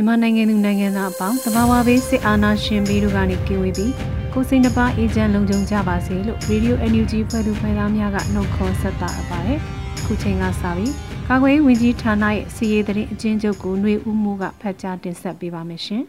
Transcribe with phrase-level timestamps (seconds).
[0.00, 3.92] မြန်မာနိုင်ငံသူနိုင်ငံသားအပေါင်းတဘာဝဘေးစစ်အာဏာရှင်ပြီးတို့ကနေကင်းဝေးပြီး
[4.32, 9.58] ကိုစိတ်နှပါအေဂျင့်လုံခြုံကြပါစေလို့ Radio NUG ဖွဲ့သူဖွဲ့သားများကနှုတ်ခေါ်ဆက်တာအပ်ပါတယ်။
[10.04, 10.92] ခုချိန်ကစပြီး
[11.28, 16.02] ကာကွယ်ရေးဝန်ကြီးဌာနရဲ့စီရေးသတင်းအကျဉ်းချုပ်ကိုຫນွေဦးမှုကဖတ်ကြားတင်ဆက်ပေးပါမယ်ရှင်။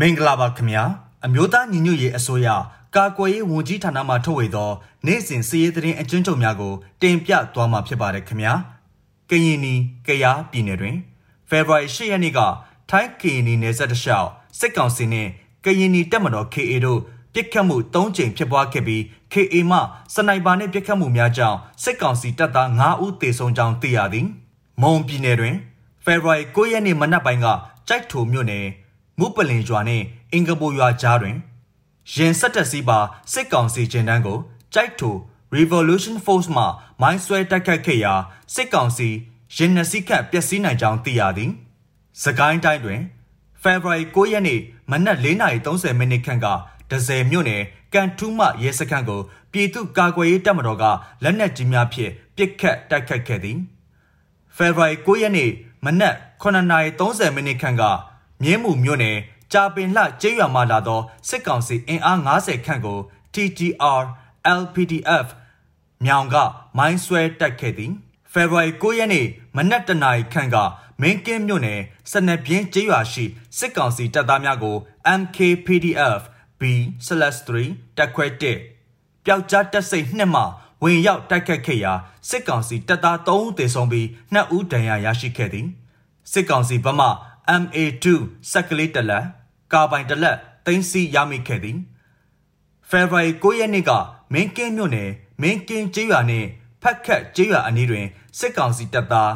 [0.00, 0.82] မင်္ဂလာပါခင်ဗျာ။
[1.26, 2.48] အမျိုးသားညီညွတ်ရေးအစိုးရ
[2.96, 4.70] ကာကွယ်ရေးဝန်ကြီးဌာနမှထုတ်ဝေသော
[5.06, 8.54] နေ့စဉ်စီရေးသတင်းအကျဉ်းချုပ်များကိုတင်ပြသွားမှာဖြစ်ပါတယ်ခင်ဗျာ။
[9.30, 9.74] ကရင်နီ
[10.06, 10.96] ကယားပြည်နယ်တွင်
[11.48, 12.40] ဖေဖော်ဝါရီ၈ရက်နေ့က
[12.90, 15.30] ထိုင်းကရင်နီနယ်စပ်တလျှောက်စစ်ကောင်စီနှင့်
[15.64, 17.00] ကရင်နီတပ်မတော် KA တို့
[17.34, 19.78] ပစ်ခတ်မှု၃ကြိမ်ဖြစ်ပွားခဲ့ပြီး KA မှ
[20.14, 24.26] စနိုက်ပါနှင့်ပစ်ခတ်မှုများကြောင့်စစ်ကောင်စီတပ်သား9ဦးသေဆုံးကြောင်းသိရသည်။
[24.82, 25.56] မွန်ပြည်နယ်တွင်
[26.04, 27.46] ဖေဖော်ဝါရီ9ရက်နေ့မနက်ပိုင်းက
[27.88, 28.66] ကြိုက်ထိုမြို့နယ်
[29.18, 31.36] မုပလင်ရွာနှင့်အင်္ဂပူရွာကြားတွင်
[32.14, 32.98] ရင်ဆက်တက်စီးပါ
[33.32, 34.38] စစ်ကောင်စီကျင်းတန်းကို
[34.74, 35.16] ကြိုက်ထို
[35.54, 36.64] Revolution Force မှ
[37.02, 38.14] မိုင်းဆွဲတိုက်ခတ်ခဲ့ရာ
[38.54, 39.08] စစ်ကောင်စီ
[39.56, 41.50] ရင်နစီခတ်ပျက်စီးနိုင်ကြောင်းသိရသည်။
[42.22, 43.00] စကိုင်းတိုင်းတွင်
[43.62, 46.46] ဖေဖော်ဝါရီ9ရက်နေ့မနက်4:30မိနစ်ခန့်က
[46.90, 47.62] ဒဇယ်မြို့နယ်
[47.92, 49.20] ကန်ထူးမရဲစခန်းကို
[49.52, 50.84] ပြည်သူ့ကာကွယ်ရေးတပ်မတော်က
[51.22, 53.58] လက်နက်ကြီးများဖြင့်ပစ်ခတ်တိုက်ခတ်ခဲ့သည်။
[54.56, 55.50] ဖေဖော်ဝါရီ9ရက်နေ့
[55.84, 57.82] မနက်9:30မိနစ်ခန့်က
[58.42, 59.16] မြင်းမှုမြို့နယ်
[59.52, 62.98] ကြာပင်လှကျေးရွာမှလာသောစစ်ကောင်စီအင်အား90ခန့်ကို
[63.34, 64.02] TTR
[64.60, 65.26] LPDF
[66.04, 66.36] မြောင်က
[66.78, 67.92] မိုင်းဆွဲတိုက်ခဲ့သည်
[68.32, 69.26] ဖေဖော်ဝါရီ9ရက်နေ့
[69.56, 70.56] မနက်တနာရီခန့်က
[71.00, 71.80] မင်းကင်းမြို့နယ်
[72.10, 73.24] စနပြင်းကျေးရွာရှိ
[73.58, 74.76] စစ်ကောင်စီတပ်သားများကို
[75.20, 76.20] MKPDF
[76.60, 77.50] B/3
[77.96, 78.26] တက်ခွဲ
[78.74, 80.42] 1ပျောက်ကြားတက်စိတ်နှစ်မှ
[80.82, 81.92] ဝင်ရောက်တိုက်ခတ်ခဲ့ရာ
[82.28, 85.66] စစ်ကောင်စီတပ်သား3ဦးသေဆုံးပြီး2ဦးဒဏ်ရာရရှိခဲ့သည်
[86.32, 87.08] စစ်ကောင်စီဘက်မှ
[87.62, 88.06] MA2
[88.50, 89.24] စက်ကလေးတလက်
[89.72, 90.36] ကာပိုင်တလက်
[90.66, 91.78] တင်စီရမိခဲ့သည်
[92.90, 93.92] ဖေဖော်ဝါရီ9ရက်နေ့က
[94.32, 95.10] မင်းကင်းမြို့နယ်
[95.42, 96.46] မင်းကင်းကျေးရွာနှင့်
[96.82, 98.06] ဖက်ခတ်ကျေးရွာအနီးတွင်
[98.38, 99.32] စစ်ကောင်စီတပ်သား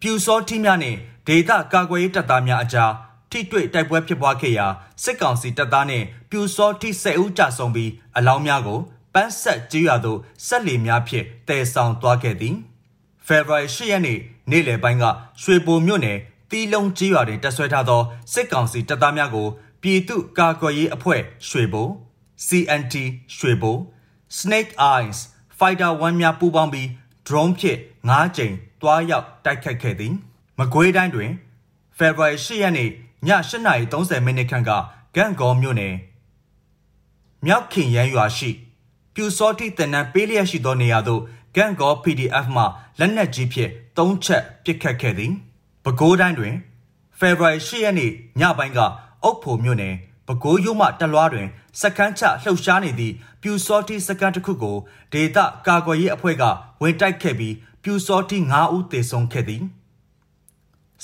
[0.00, 2.92] ပြူစောထီးများနှင့်ဒေသကာကွယ်ရေးတပ်သားများအကြား
[3.30, 4.66] ထိတွေ့တိုက်ပွဲဖြစ်ပွားခဲ့ရာ
[5.02, 8.80] စစ်ကောင်စီတပ်သားနှင့်ပြူစောထီး10ဦးကြာဆုံးပြီးအလောင်းများကို
[9.14, 12.56] ပန်းဆက်ကျေးရွာသို့ဆက်လီများဖြင့်တည်ဆောင်သွားခဲ့သည်
[13.26, 14.18] ဖေဖော်ဝါရီ10ရက်နေ့
[14.50, 15.04] နေ့လယ်ပိုင်းက
[15.42, 16.18] ရွှေဘိုမြို့နယ်
[16.50, 19.46] တီးလုံးကျေးရွာတွင်တပ်ဆွဲထားသောစစ်ကောင်စီတပ်သားများကို
[19.82, 21.88] ပြည်သူ့ကာကွယ်ရေးအဖွဲ့ရွှေဘို
[22.46, 22.94] CNT
[23.36, 23.76] ရွှေဘို
[24.38, 25.18] Snake Eyes
[25.58, 26.86] Fighter 1များပူးပေါင်းပြီး
[27.26, 27.78] drone ဖြင့်
[28.08, 30.14] 9ကြိမ်တွားရောက်တိုက်ခတ်ခဲ့သည်
[30.58, 31.30] မကွေးတိုင်းတွင်
[31.98, 32.90] ဖေဖော်ဝါရီ10ရက်နေ့ည
[33.72, 34.70] 8:30မိနစ်ခန့်က
[35.14, 35.94] ဂန့်ဂေါမြို့နယ်
[37.46, 38.50] မြောက်ခင်ရန်ရွာရှိ
[39.14, 41.22] ပြူစောတိတနန်ပေးလျက်ရှိသောနေရာသို့
[41.54, 42.64] ဂန့်ဂေါ PDF မှ
[42.98, 45.32] လက်နက်ကြီးဖြင့်၃ချက်ပစ်ခတ်ခဲ့သည်
[45.84, 46.54] ပဲခူးတိုင်းတွင်
[47.18, 48.10] ဖေဖော်ဝါရီ10ရက်နေ့
[48.40, 48.78] ညပိုင်းက
[49.22, 49.94] အုတ်ဖိုမြို့နယ်
[50.32, 51.48] ပဲခူးရုံးမှတလွားတွင်
[51.80, 54.76] စကန်းချလှုပ်ရှားနေသည့်ပြူစောတိစကန်းတစ်ခုကို
[55.12, 56.42] ဒေသကာကွယ်ရေးအဖွဲ့က
[56.82, 59.62] ဝင်တိုက်ခဲ့ပြီးပြူစောတိ9ဦးသေဆုံးခဲ့သည်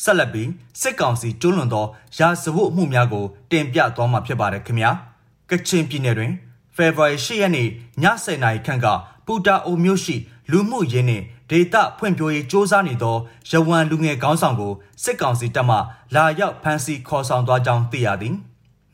[0.02, 0.50] ဆက်လက်ပြီး
[0.80, 1.86] စစ်ကောင်စီကျွလွန်သော
[2.18, 4.90] ရာဇဝတ်မှုများကို တင်ပြသွားမှာဖြစ်ပါတယ်ခင်ဗျာ
[5.50, 6.32] ကချင်ပြည်နယ်တွင်
[6.76, 7.68] ဖေဖော်ဝါရီ10ရက်နေ့ည
[8.02, 8.86] 10:00နာရီခန့်က
[9.26, 10.16] ပူတာအိုမြို့ရှိ
[10.50, 13.16] လူမှုရင်းနှင့်ဒေတာဖွံ့ဖြိုးရေးစ조사နေသော
[13.50, 15.76] ရဝမ်လူငယ်ခေါင်းဆောင်ကိုစစ်ကောင်စီတပ်မှ
[16.14, 18.34] လာရောက်ဖမ်းဆီးခေါ်ဆောင်သွားကြောင်းသိရသည်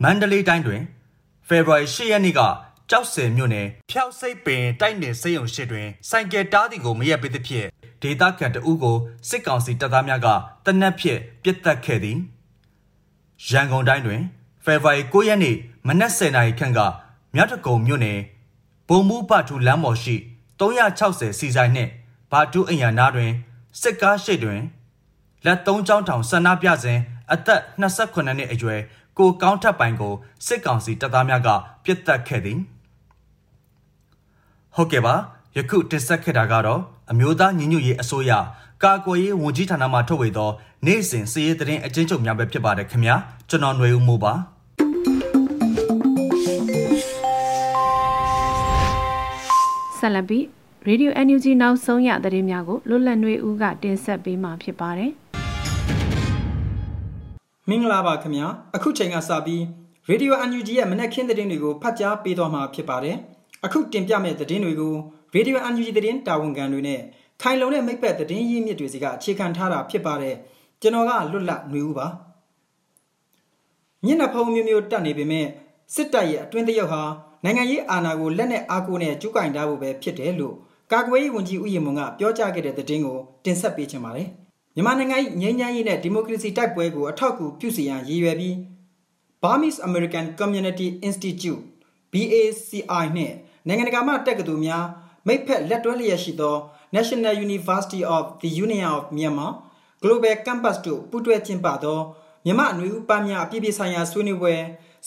[0.05, 0.83] မန္တလေးတိုင်းတွင်
[1.49, 2.41] ဖေဖော်ဝါရီ10ရက်နေ့က
[2.91, 7.67] ကြောက်စင်မြို့နယ်ဖျောက်စိတ်ပင်တိုက်နယ်စေယုံရှိတွင်စိုက်ကယ်တားသည်ကိုမရက်ပေးသဖြင့်
[8.03, 8.97] ဒေသခံတအုပ်ကို
[9.29, 10.29] စစ်ကောင်စီတပ်သားများက
[10.65, 12.19] တနက်ဖြင့်ပစ်တက်ခဲ့သည်
[13.49, 14.21] ရန်ကုန်တိုင်းတွင်
[14.65, 15.57] ဖေဖော်ဝါရီ9ရက်နေ့
[15.87, 16.81] မနက်10:00နာရီခန့်က
[17.35, 18.19] မြောက်တကုံမြို့နယ်
[18.89, 20.15] ဘုံမူပထူလမ်းပေါ်ရှိ
[20.61, 21.91] 360စီဆိုင်နှင့်
[22.31, 23.31] ဘာတူးအင်ယာနာတွင်
[23.81, 24.61] စစ်ကားရှိတွင်
[25.45, 26.99] လက်သုံးချောင်းထောင်ဆန္ဒပြစဉ်
[27.33, 28.81] အသက်28နှစ်အရွယ်
[29.19, 30.15] ကိုကောင်းထပ်ပိုင်ကို
[30.47, 31.49] စစ်ကောင်စီတပ်သားများက
[31.85, 32.59] ပြစ်တက်ခဲ့သည်
[34.75, 35.15] ဟုတ်ကဲ့ပါ
[35.57, 36.81] ယခုတင်ဆက်ခဲ့တာကတော့
[37.11, 38.33] အမျိုးသားညီညွတ်ရေးအစိုးရ
[38.83, 40.51] ကာကွယ်ရေးဝန်ကြီးဌာနမှထုတ်ဝေသော
[40.87, 43.17] နေ့စဉ်စည်ရေးသတင်းအကျဉ်းချုပ်များပဲဖြစ်ပါတယ်ခင်ဗျာ
[43.49, 44.33] ကျွန်တော်ຫນွေဦးမိုးပါ
[49.99, 50.45] ဆက်လက်ပြီး
[50.89, 55.13] Radio NUG နောက်ဆုံးရသတင်းများကိုလွတ်လပ်နှွေဦးကတင်ဆက်ပေးမှာဖြစ်ပါတယ်
[57.71, 58.47] မင်္ဂလာပါခင်ဗျာ
[58.77, 59.63] အခုချိန်ကစပြီး
[60.11, 63.17] Radio NUG ရဲ့မနက်ခင်းသတင်းတွေကိုဖတ်ကြားပေးသွားမှာဖြစ်ပါတယ်
[63.65, 64.95] အခုတင်ပြမယ့်သတင်းတွေကို
[65.35, 67.01] Radio NUG သတင်းတာဝန်ခံတွေနဲ့
[67.43, 70.37] ခိုင်လုံတဲ့မိတ်ပတ်သတင်းရင်းမြစ်တွေစီကအခြေခံထားတာဖြစ်ပါတယ်
[70.81, 72.07] ကျွန်တော်ကလွတ်လပ်ຫນွေဦးပါ
[74.07, 75.47] ညနေဖုံမျိုးမျိုးတက်နေပေမဲ့
[75.95, 77.03] စစ်တပ်ရဲ့အတွင်းတရုတ်ဟာ
[77.45, 80.55] နိုင်ငံရေးအာဏာကိုလက်နဲ့အားကိုးနဲ့ကျူးကင်ထားဖို့ပဲဖြစ်တယ်လို့
[80.93, 84.29] ကာကွယ်ရေးဝန်ကြီးဦးရင်မွန်ကပြောကြားခဲ့တဲ့သတင်းကိုတင်ဆက်ပေးချင်ပါတယ်
[84.77, 88.55] မြန်မာနိုင်ငံ၏ငြိမ်းချမ်းရေးနဲ့ဒီမိုကရေစီတိုက်ပွဲကိုအထောက်အကူပြုစေရန်ရည်ရွယ်ပြီး
[89.43, 91.63] Burmese American Community Institute
[92.13, 93.35] BACI နှင့်
[93.67, 94.85] နိုင်ငံတကာမှတက္ကသိုလ်များ
[95.27, 96.57] မိတ်ဖက်လက်တွဲလျက်ရှိသော
[96.97, 99.51] National University of the Union of Myanmar
[100.03, 101.99] Global Campus တို့ပူးတွဲကျင်းပသော
[102.45, 104.55] မြမအနွေဦးပန်းများအပြည်ပြည်ဆိုင်ရာဆွေးနွေးပွဲ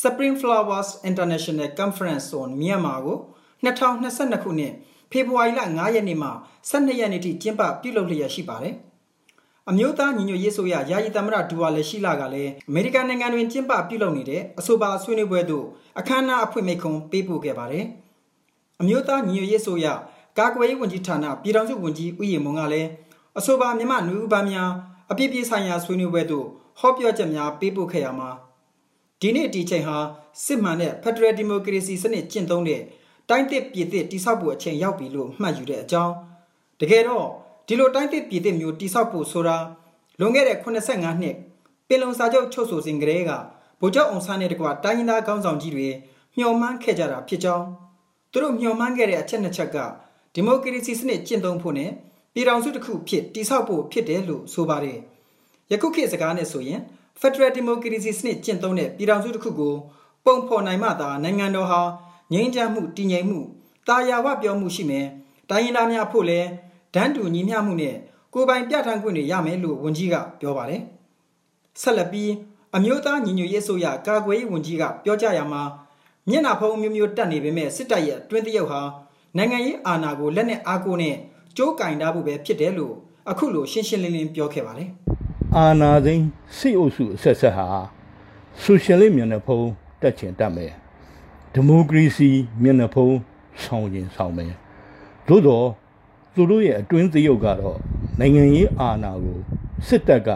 [0.01, 3.17] Spring Flowers International Conference on Myanmar ကို
[3.63, 4.73] 2022ခုနှစ်
[5.11, 6.29] ဖေဖော်ဝါရီလ9ရက်နေ့မှ
[6.69, 8.75] 12ရက်နေ့ထိကျင်းပပြုလုပ်လျက်ရှိပါတယ်။
[9.69, 15.65] အမျိုးသားညီညွတ်ရေးဆိုရယာယီသမရဒူဝါလက်ရှိလာကလည်းအမေရိကန်နိုင်ငံတွင်ကျင်းပပြုလုပ်နေတဲ့အဆိုပါဆွေးနွေးပွဲသို့
[15.99, 17.85] အခမ်းအနားအဖွင့်မိန့်ခွန်းပေးပို့ခဲ့ပါတယ်။
[18.81, 19.87] အမျိုးသားညီညွတ်ရေးဆိုရ
[20.37, 22.89] ကာကွယ်ရေးဝန်ကြီးဌာနပြည်ထောင်စုဝန်ကြီးဦးရီမွန်ကလည်း
[23.37, 24.71] အဆိုပါမြန်မာနွေဦးပန်းများ
[25.11, 26.45] အပြည့်ပြည့်ဆိုင်ရာဆွေးနွေးပွဲသို့
[26.79, 28.29] ဟောပြောချက်များပေးပို့ခဲ့ရမှာ
[29.21, 29.97] ဒီနေ့ဒီချိန်ဟာ
[30.45, 32.81] စစ်မှန်တဲ့ Federal Democracy စနစ်ကျင့်သုံးတဲ့
[33.29, 36.13] တိုင်းသစ်ပြည်သစ်တိဆောက်ဖို့အချိန်ရောက်ပြီလို့မှတ်ယူတဲ့အကြောင်း
[36.79, 37.27] တကယ်တော့
[37.67, 39.57] ဒီလိုတိုင်းသစ်ပြည်သစ်မျိုးတိဆောက်ဖို့ဆိုတာ
[40.19, 41.35] လွန်ခဲ့တဲ့85နှစ်
[41.87, 43.31] ပင်လုံစာချုပ်ချုပ်ဆိုစဉ်ကတည်းက
[43.81, 45.87] ဗိုလ်ချုပ်အောင်ဆန်းနဲ့တကွတိုင်းရင်းသားခေါင်းဆောင်ကြီးတွေ
[46.37, 47.65] မျှော်မှန်းခဲ့ကြတာဖြစ်ကြောင်း
[48.31, 49.77] သူတို့မျှော်မှန်းခဲ့တဲ့အချက်နှစ်ချက်က
[50.33, 51.91] ဒီမိုကရေစီစနစ်ကျင့်သုံးဖို့နဲ့
[52.33, 54.99] ပြည်ထောင်စုတစ်ခုဖြစ်တိဆောက်ဖို့ဖြစ်တယ်လို့ဆိုပါတယ်
[55.71, 56.79] ယခုခေတ်စကားနဲ့ဆိုရင်
[57.21, 59.75] Federal Democracy စနစ်ကျင့်သုံးတဲ့ပြည်ထောင်စုတစ်ခုကို
[60.25, 61.81] ပုံဖော်နိုင်မှသာနိုင်ငံတော်ဟာ
[62.33, 63.39] ငြိမ်းချမ်းမှုတည်ငြိမ်မှု
[63.87, 65.07] တာယာဝပြောမှုရှိမယ်
[65.49, 66.47] တိုင်းရင်းသားများဖို့လည်း
[66.97, 67.95] ဒန်းတူညီမျှမှုနဲ့
[68.33, 70.81] ကိုယ်ပိုင်ပြဋ္ဌာန်းခွင့်တွေရမယ်လို့ဝန်ကြီးကပြောပါတယ်
[71.81, 72.31] ဆက်လက်ပြီး
[72.75, 75.61] အမျိုးသားညီညွတ်ရေးဆိုရကာကွယ်ရေးဝန်ကြီးကပြောကြားရမှာ
[76.29, 78.81] မျက်နှာဖုံးမျိုးမျိုးတက်နေပေမဲ့စစ်တပ်ရဲ့တွင်းတရုတ်ဟာ
[79.37, 81.15] နိုင်ငံရေးအာဏာကိုလက်နဲ့အားကိုးနဲ့
[81.57, 82.93] ကြိုးကင်ထားဖို့ပဲဖြစ်တယ်လို့
[83.29, 84.89] အခုလိုရှင်းရှင်းလင်းလင်းပြောခဲ့ပါတယ်
[85.55, 86.25] အာဏာသိမ်း
[86.57, 87.67] စစ်အုပ်စုအဆက်ဆက်ဟာ
[88.61, 89.67] ဆိုရှယ်လစ်မျက်နှာဖုံး
[90.01, 90.71] တက်ချင်တက်မယ်
[91.53, 92.29] ဒီမိုကရေစီ
[92.63, 93.15] မျက်နှာဖုံး
[93.63, 94.51] ဆောင်ရင်ဆောင်မယ်
[95.27, 95.67] သို့တော့
[96.37, 97.79] သူတို့ရဲ့အတွင်းသရုပ်ကတော့
[98.19, 99.39] နိုင်ငံရေးအာဏာကို
[99.87, 100.29] စစ်တပ်က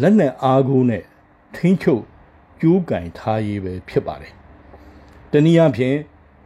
[0.00, 1.02] လက်နက်အားကိုးနဲ့
[1.54, 2.02] ထိန်းချုပ်
[2.60, 4.32] ကြိုးကင်ထားရေးပဲဖြစ်ပါတယ်။
[5.32, 5.96] တနည်းအားဖြင့်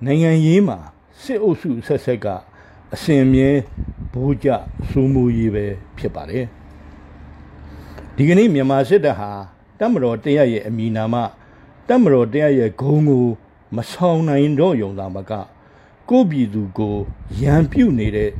[0.07, 0.79] နိုင်ငံရေးမှာ
[1.23, 2.27] စစ်အုပ်စုဆက်ဆက်က
[2.95, 3.51] အစဉ်မြဲ
[4.13, 4.49] ဘူကြ
[4.91, 5.67] စိုးမိုးရေးပဲ
[5.99, 6.45] ဖြစ်ပါတယ်။
[8.17, 9.31] ဒီကနေ့မြန်မာစစ်တပ်ဟာ
[9.81, 11.15] တမတော်တရရဲ့အမိနာမ
[11.89, 13.27] တမတော်တရရဲ့ဂုံကို
[13.77, 15.33] မဆောင်နိုင်တော့ယုံသာမက
[16.11, 16.97] ကိုပြည်သူကို
[17.41, 18.31] ရန်ပြုတ်နေတဲ့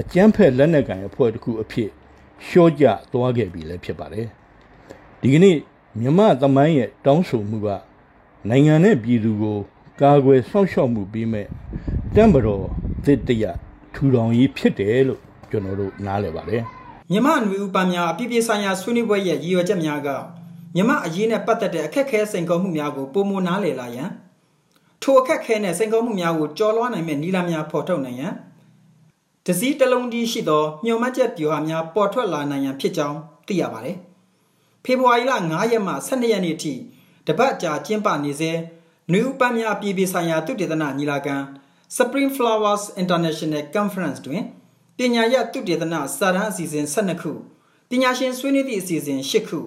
[0.00, 1.90] အကြမ်းဖက်လက်နက်ကိုင်အဖွဲ့တစ်ခုအဖြစ်
[2.46, 4.26] ရှော့ကြသွားခဲ့ပြီလည်းဖြစ်ပါတယ်
[5.20, 5.56] ဒီကနေ့
[6.00, 7.68] မြမသမိုင်းရဲ့တောင်းဆိုမှုက
[8.48, 9.58] နိုင်ငံနဲ့ပြည်သူကို
[10.00, 11.46] ကာကွယ်စောင့်ရှောက်မှုပေးမဲ့
[12.16, 12.64] တံ့ပတော်
[13.04, 13.44] သစ်တရ
[13.94, 15.20] ထူထောင်ရေးဖြစ်တယ်လို့
[15.50, 16.62] ကျွန်တော်တို့နားလည်ပါတယ်
[17.10, 20.08] မြမနွေဦးပန်းများအပြည့်ပြည့်ဆိုင်ရာဆွေးနွေးပွဲရဲ့ရည်ရွယ်ချက်များက
[20.74, 24.10] မြမအရေးနဲ့ပတ်သက်တဲ့အခက်အခဲစိန်ခေါ်မှုများကိုပုံမနားလည်လာရန်
[25.02, 28.34] ထိုအခက်ခဲနဲ့စိန်ခေါ်မှုများကိုကျော်လွှားနိုင်မဲ့နည်းလမ်းများဖော်ထုတ်နိုင်ရန်
[29.46, 33.96] တစည်းတလုံးကြီးရှိသောညှို့မှတ်ချက်ပြဟာများပေါ်ထွက်လာနိုင်ရန်ဖြစ်ကြောင်းသိရပါတယ်။
[34.84, 36.74] ဖေဖော်ဝါရီလ9ရက်မှ12ရက်နေ့ထိ
[37.26, 38.50] တပတ်ကြာကျင်းပနေစေ
[39.12, 41.36] နယူးပန်းများပြည်ပြည်ဆိုင်ရာသုတေသနညီလာခံ
[41.96, 44.42] Spring Flowers International Conference တွင်
[44.96, 47.32] ပညာရပ်သုတေသနစာတမ်းအစီအစဉ်12ခု
[47.90, 49.60] ပညာရှင်ဆွေးနွေးသည့်အစီအစဉ်8ခု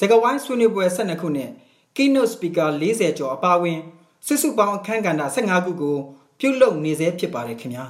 [0.00, 1.50] စကားဝိုင်းဆွေးနွေးပွဲ12ခုနဲ့
[1.96, 3.80] keynote speaker 40ကျော်အပါအဝင်
[4.26, 5.96] စုစုပေါင်းအခန်းကဏ္ဍ15ခုကို
[6.38, 7.84] ပြုလုပ်နေစေဖြစ်ပါတယ်ခင်ဗျာ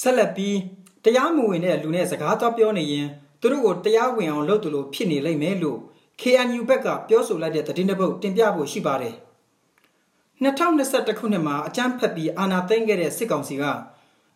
[0.00, 0.56] ဆက်လက်ပြီး
[1.04, 3.06] တရားမဝင်တဲ့လူနဲ့စကားတော့ပြောနေရင်
[3.40, 5.78] သူတို့ကိုတရားဝင်အောင်လုပ်သူလို့ဖြစ်နေလိမ့်မယ်လို့
[6.20, 9.14] KNU ဘက်ကပြောဆိုလိုက်တဲ့သတင်းတစ်ပုဒ်တင်ပြဖို့ရှိပါတယ်
[10.42, 13.64] 2021ခုနှစ်မှာအကြမ်းဖက်ပြီးအာဏာသိမ်းခဲ့တဲ့စစ်ကောင်စီက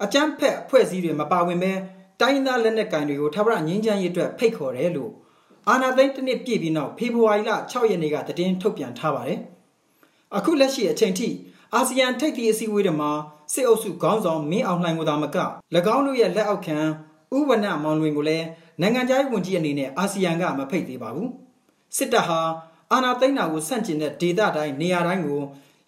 [0.05, 1.73] အကြမ်းဖက်အဖွဲ့အစည်းတွေမပါဝင်ပဲ
[2.21, 5.13] တိုင်းသားလက်နက်ကင်တွေကိုထာဝရငြိမ်းချမ်းရေးအတွက်ဖိတ်ခေါ်တယ်လို့
[5.69, 9.41] အာဏာသိမ်းတစ်နှစ်ပြည့်ပြီးနောက်ဖေဖော်ဝါရီလ6ရက်နေ့ကသတင်းထုတ်ပြန်ထားပါတယ်။
[10.37, 11.29] အခုလက်ရှိအချိန်ထိ
[11.75, 13.11] အာဆီယံထိပ်သီးအစည်းအဝေးတွေမှာ
[13.53, 15.37] စစ်အုပ်စုခေါင်းဆောင်မင်းအောင်လှိုင်ကိုသာမက၎
[15.95, 16.79] င်းတို့ရဲ့လက်အောက်ခံ
[17.37, 18.47] ဥဝနမောင်လွင်ကိုလည်း
[18.81, 21.31] နိုင်ငံခြားရေးဝန်ကြီးအနေနဲ့အာဆီယံကမဖိတ်သေးပါဘူး
[21.97, 22.41] စစ်တပ်ဟာ
[22.93, 25.41] အာဏာသိမ်းတာကိုဆန့်ကျင်တဲ့ဒေသတိုင်းနေရာတိုင်းကို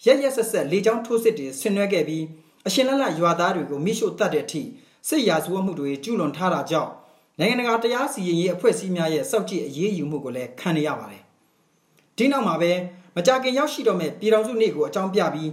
[0.04, 2.24] ရက်ရက်ဆက်ဆက်လေကြောင်းထိုးစစ်တွေဆင်နွှဲခဲ့ပြီး
[2.66, 4.62] အရှင်လလရွာသားတွေကိုမိရှို့တတ်တဲ့အထိ
[5.08, 6.90] စစ်ရာဇဝတ်မှုတွေကျူးလွန်ထားတာကြောင့်
[7.38, 11.22] နိုင်ငံတကာတရားစီရင်ရေးအဖွဲ့အစည်းများရဲ့စောက်ကြည့်အရေးယူမှုကိုလည်းခံရရပါတယ်။
[12.16, 12.72] ဒီနောက်မှာပဲ
[13.16, 15.50] မကြခင်ရောက်ရှိတော့မဲ့ပြည်တော်စုနေ့ကိုအကြောင်းပြပြီး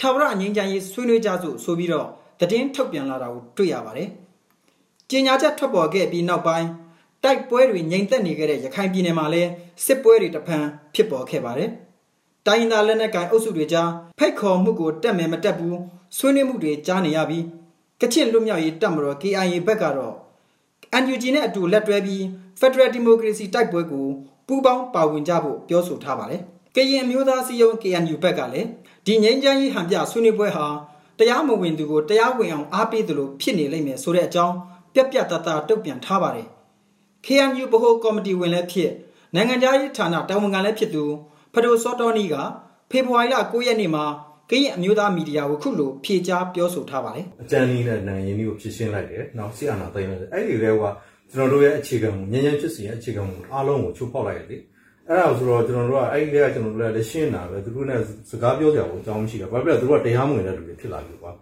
[0.00, 2.06] ထာဝရငြိမ်းချမ်းရေးဆွေးနွေးကြစို့ဆိုပြီးတော့
[2.40, 4.08] သတင်းထုတ်ပြန်လာတာကိုတွေ့ရပါတယ်။
[5.10, 6.68] ကြေညာချက်ထွက်ပေါ်ခဲ့ပြီးနောက်ပိုင်း
[7.24, 9.50] တိုက်ပွဲတွေငြိမ်သက်နေခဲ့တဲ့ရခိုင်ပြည်နယ်မှာလည်း
[9.84, 11.70] စစ်ပွဲတွေတဖန်ဖြစ်ပေါ်ခဲ့ပါတယ်။
[12.46, 15.78] တိုင်းရင်းသားလက်နက်ကိုင်အုပ်စုတွေကြားဖိတ်ခေါ်မှုကိုတက်မယ်မတက်ဘူး
[16.16, 17.44] ဆွေးနွေးမှုတွေကြားနေရပြီး
[18.00, 20.14] ကချင်လွတ်မြောက်ရေးတပ်မတော် KIA ဘက်ကတော့
[21.02, 22.22] NUG နဲ့အတူလက်တွဲပြီး
[22.60, 24.06] Federal Democracy တိုက်ပွဲကို
[24.46, 26.42] ပူးပေါင်းပါဝင်ကြဖို့ပြောဆိုထားပါတယ်။
[26.76, 28.68] ကရင်မျိုးသားစည်းရုံး KNU ဘက်ကလည်း
[29.06, 30.66] ဒီငြိမ်းချမ်းရေးဟန်ပြဆွေးနွေးပွဲဟာ
[31.18, 34.54] တရားမဝင်သူကိုတရားဝင်အောင်အားပေးသလိုဖြစ်နေလိမ့်မယ်ဆိုတဲ့အကြောင်း
[34.94, 36.48] ပြက်ပြက်တသားတုတ်ပြန်ထားပါတယ်။
[37.26, 38.90] KNU ဗဟိုကော်မတီဝင်လည်းဖြစ်
[39.34, 41.04] နိုင်ငံသားရေးဌာနတာဝန်ခံလည်းဖြစ်သူ
[41.54, 42.34] ဖဒိုစောတော်နီက
[42.90, 44.04] ဖေဖော်ဝါရီလ9ရက်နေ့မှာ
[44.50, 50.84] ကရင်အမျိုးသားမီဒီယာကိုခုလိုဖြေကြားပြောဆိုထားပါတယ်အကြံနည်းနဲ့နိုင်ငံရင်းကိုဖြစ်ရှင်းလိုက်တယ်နောက်ဆီအနာသိမ်းလိုက်တယ်အဲ့ဒီတွေက
[51.32, 53.22] ကျွန်တော်တို့ရဲ့အခြေခံငញ្ញဖြစ်စီရဲ့အခြေခံ
[53.52, 54.62] အားလုံးကိုချိုးဖောက်လိုက်တယ်
[55.08, 58.00] အဲ့ဒါဆိုတော့ကျွန်တော်တို့ကအဲ့ဒီတည်းကကျွန်တော်တို့လည်းရှင်းတာပဲသူတို့နဲ့
[58.30, 61.32] စကားပြောကြဘူးအကြောင်းမရှိတာဘာဖြစ်လဲသူတို့ကတရားမဝင်တဲ့လူတွေဖြစ်လာပြီကွာ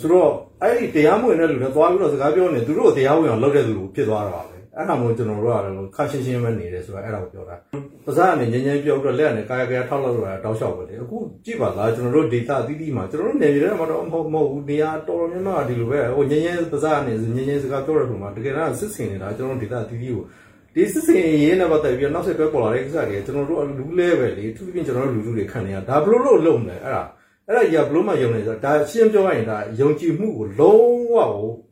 [0.00, 0.30] ဆိုတော့
[0.62, 7.56] အဲ့ဒီတရားမဝင်တဲ့လူတွေသွားပြီးတော့စကားပြောနေသူတို့တရားဝင်အောင်လုပ်တဲ့သူကိုဖြစ်သွားတာပဲအဲ့ဒါမို့ကျွန်တော်တို့ကလည်းခါရှင်းရှင်းပဲနေတယ်ဆိုတော့အဲ့ဒါကိုပြောတာ
[8.04, 20.24] ပါးစပ်ကနေငင်းငင်းပြောပြီးတော့လက်ကနေကာယကာယထောက်လောက်တော့တောက်လျှောက်ပဲလေအခုကြည့်ပါလားကျွန်တော်တို့ data အသီးသီးမှာကျွန်တော်တို့နေပြည်တော်မှာတော့မဟုတ်မဟုတ်ဘူးနေရာတော်တော်များများဒီလိုပဲဟိုငင်းငင်းပါးစပ်ကနေငင်းငင်းစကားပြောတဲ့ပုံမှာတကယ်တော့စစ်စင်နေတာကျွန်တော်တို့ data အသီးသီးကို
[20.74, 27.02] ဒီစစ်စင်ရေးနဲ့ပတ်သက်ပြီးနောက်ဆက်တွဲပေါ်လာတဲ့ကိစ္စတွေကျွန်တော်တို့လူလဲပဲလေသူပြင်ကျွန်တော်တို့လူလူတွေခံနေရဒါဘလို့လို့လုံတယ်အဲ့ဒါ
[27.48, 31.16] အဲ့ဒါကြီးကဘလို့မှယုံနေဆိုဒါရှင်းပြောရရင်ဒါယုံကြည်မှုကိုလုံးဝ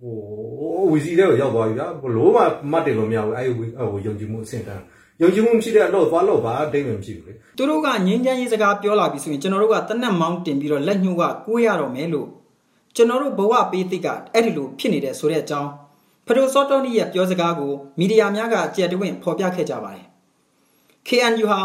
[0.00, 2.42] ဟိုဝီစီတဲ့ကိုရောက်သွားပြီဗျာဘလို့မှ
[2.72, 4.82] မတ်တယ်လို့မရဘူးအဲ့ဟိုယုံကြည်မှုအဆင့်တန်း
[5.22, 12.28] ယုံကြည်မှုမရှိတဲ့အလုပ်သွားလို့ပါအတိတ်မှမရှိဘူးလေသူတို့ကငင်းချမ်းရေးစကားပြောလာပြီဆိုရင်ကျွန်တော်တို့ကတနက်မောင်းတင်ပြီးတော့လက်ညှိုးကကိုးရတော့မယ်လို့
[12.96, 15.70] ကျွန်တော်တို့ဘဝပေးသိကအဲ့ဒီလိုဖြစ်နေတဲ့ဆိုတဲ့အကြောင်း
[16.26, 20.06] ဖဒိုစောတော်နီရဲ့ပြောစကားကိုမီဒီယာများကကြက်တွင်ဖော်ပြခဲ့ကြပါတယ်
[21.08, 21.60] KNU ဟာ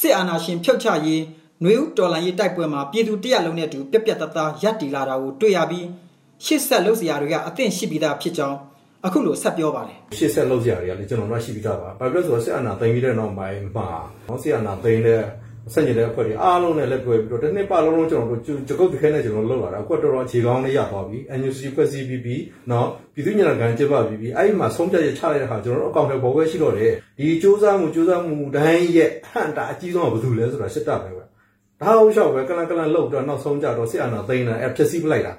[0.00, 1.22] စစ်အာဏာရှင်ဖြုတ်ချရေး
[1.62, 5.86] နှွေဦးတော်လှန်ရေးတိုက်ပွဲမှာပြည်သူတရက်လုံးနဲ့အတူပြက်ပြက်တသားရပ်တည်လာတာကိုတွေ့ရပြီး
[6.44, 8.58] ရှစ်ဆက်လှုပ်စရာတွေကအသင့်ရှိပြီးသားဖြစ်ကြောင်း
[9.06, 13.88] အခုလိုဆက်ပြောပါတယ်ရှစ်ဆက်လှုပ်စရာတွေကလည်းကျွန်တော်တို့ရှိပြီးသားပါဘာဖြစ်လို့ဆိုတော့စစ်အာဏာသိမ်းပြီးတဲ့နောက်ပိုင်းမှာ
[14.42, 15.22] စစ်အာဏာသိမ်းတဲ့
[15.74, 31.24] ဆက်ကျင်တဲ့အဖွဲ့တွေအားလုံးနဲ့လက်တွဲပြီးတော့တစ်နှစ်ပတ်လုံးလုံးကျွန်တော်တို့ကြကုတ်တခဲနဲ့ကျွန်တော်လုပ်လာတာအခုတော်တော်ခြေကောင်းလေးရသွားပြီ NUC ဖွဲ့စည်းပြီးပြီးနော်ပြည်သူ့ညဏ်ကန်ကျင်းပပြီးပြီးအဲ့ဒီမှာဆုံးဖြတ်ချက်ချလိုက်တဲ့ဟာကျွန်တော်တို့အကောင့်ထဲပေါ်ပဲရှိတော့တယ်ဒီစူးစမ်းမှုစူးစမ်းမှုတိုင်းရဲ့ဟန်တာအကြီးဆုံးကဘာလို့လဲဆိုတာစစ်တပ်ပဲပဲ
[31.80, 35.32] ဒါဟုတ်လျှောက်ပဲကလန်ကလန်လှုပ်တော့နောက်ဆုံးကြတော့စစ်အာဏာသိမ်းတာအဖြစ်စီးပလိုက်တာ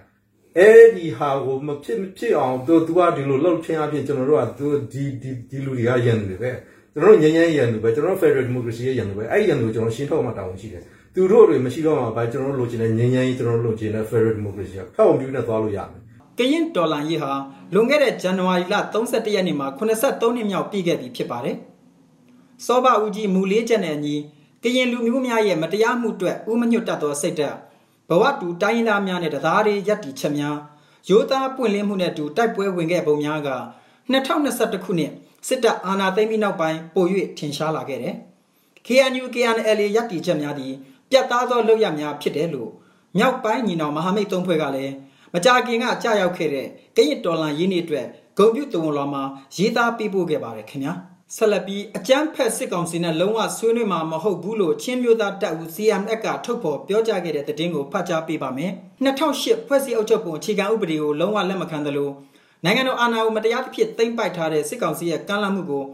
[0.58, 6.51] အဲ့ဒီဟာကိုမဖြစ်မဖြစ်အောင်သူကဒီလိုလှုပ်ချင်းအဖြစ်ကျွန်တော်တို့ကသူဒီဒီဒီလူတွေကယဉ်နေတယ်ပဲ
[6.93, 10.83] ကျွန်တော်တို့ငြိမ်းချမ်းရေးရန်သူပဲကျွန်တော်တို့ Federal Democracy ရဲ့ရန်သူပဲအဲ့ဒီရန်သူကိုကျွန်တော်ရှင်းထုတ်မှတာဝန်ရှိတယ်
[11.15, 16.00] သူတို့တွေမရှိတော့မှပဲကျွန်တော်တို့လိုချင်တဲ့ငြိမ်းချမ်းရေးကျွန်တော်တို့လိုချင်တဲ့ Federal Democracy ကိုထောက်အောင်ပြုနေသွားလို့ရမယ်
[16.38, 17.31] ကရင်ဒေါ်လာရေးဟာ
[17.74, 21.55] လွန်ခဲ့တဲ့ဇန်နဝါရီလ31ရက်နေ့မှာ83နှစ်မြောက်ပြည့်ခဲ့ပြီဖြစ်ပါတယ်။
[22.65, 24.15] စောဘဦးကြီးမူလေးချက်နဲ့အညီ
[24.63, 27.57] ကရင်လူမျိုးများရဲ့မတရားမှုအတွက်ဥမညွတ်တတ်သောစိတ်ဓာတ်
[28.10, 30.57] ဘဝတူတိုင်းရင်းသားများနဲ့တရားရေးရည်တည်ချက်များ
[31.10, 33.50] ရိုးသားပွင့်လင်းမှုနဲ့တူတိုက်ပွဲဝင်ခဲ့ပုံများက
[34.12, 35.12] 2021ခုနှစ်
[35.48, 37.05] စစ်တပ်အာဏာသိမ်းပြီးနောက်ပိုင်းပို၍
[37.38, 38.15] ထင်ရှားလာခဲ့တယ်။
[38.86, 40.74] KNU KNLA ယက်တီချက်များသည်
[41.10, 42.71] ပြတ်သားသောလုပ်ရများဖြစ်တယ်လို့
[43.17, 44.93] မြောက်ပိုင်းညီနောင်မဟာမိတ်သုံးဖွဲ့ကလည်း
[45.33, 48.05] မကြာခင်ကကြာရောက်ခဲ့တဲ့ကရစ်တော်လန်ရင်းနှီးအတွက်
[48.38, 49.24] ဂုံပြုတ်တုံလွန်မှာ
[49.57, 50.93] ရေးသားပေးပို့ခဲ့ပါတယ်ခင်ဗျာ။
[51.36, 58.71] ဆက်လက်ပြီးအကြမ်းဖက်စစ်ကောင်စီနဲ့လုံးဝဆွေးနွေးမှာမဟုတ်ဘူးလို့ချင်းမျိုးသားတပ်ဦး CMF ကထုတ်ဖော်ပြောကြားခဲ့တဲ့သတင်းကိုဖတ်ကြားပေးပါမယ်။
[59.05, 62.10] 2008ဖွဲ့စည်းအုပ်ချုပ်ပုံအခြေခံဥပဒေကိုလုံးဝလက်မခံသလို
[62.65, 65.86] နိုင်ငံတော်အာဏာကိုမတရားသဖြင့်သိမ်းပိုက်ထားတဲ့စစ်ကောင်စီရဲ့ကမ်းလှမ်းမှုကို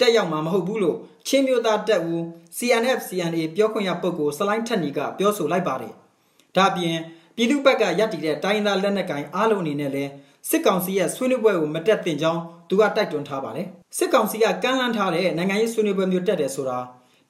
[0.00, 0.96] တက်ရောက်မှာမဟုတ်ဘူးလို့
[1.26, 2.22] ချင်းမျိုးသားတပ်ဦး
[2.56, 5.92] CNF CNA ပြောခွင့်ရပုဂ္ဂိုလ်စလိုင်းထက်နီကပြောဆိုလိုက်ပါတယ်။
[6.56, 6.96] ဒါ့အပြင်
[7.36, 10.10] ပြည်သူ့ဘက်ကရပ်တည်တဲ့တိုင်းသားလက်နက်ကိုင်အားလုံးအနေနဲ့လည်း
[10.48, 16.78] စစ်ကောင်စီရဲ့ဆွေးနွေးပွဲကိုမတက်သင့်ကြောင်းသူကတိုက်တွန်းထားပါတယ်စစ်ကောင်စီကကမ်းလှမ်းထားတဲ့နိုင်ငံရေးဆွေးနွေးပွဲမျိုးတက်တယ်ဆိုတာ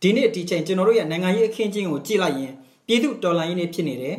[0.02, 2.52] ဒီနေ့ဒီချိန်ကျွန်တော်တို့ရဲ့နိုင်ငံရေးအခင်းချင်းကိုကြည့်လိုက်ရင်
[2.86, 4.16] ပြည်သူတော်လှန်ရေးနေဖြစ်နေတယ်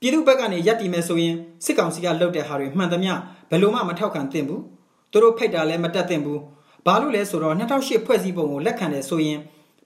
[0.00, 3.12] ပြည်သူဘက်ကနေရပ်တည်မယ်ဆိုရင်စစ်ကောင်စီကလှုပ်တဲ့ဟာတွေမှန်သမျှ
[3.50, 4.62] ဘယ်လို့မှမထောက်ခံသင့်ဘူး
[5.12, 6.40] သူတို့ဖိတ်တာလည်းမတက်သင့်ဘူး
[6.86, 9.38] ဘာလို့လဲဆိုတော့2008ဖွဲ့စည်းပုံကိုလက်ခံတယ်ဆိုရင်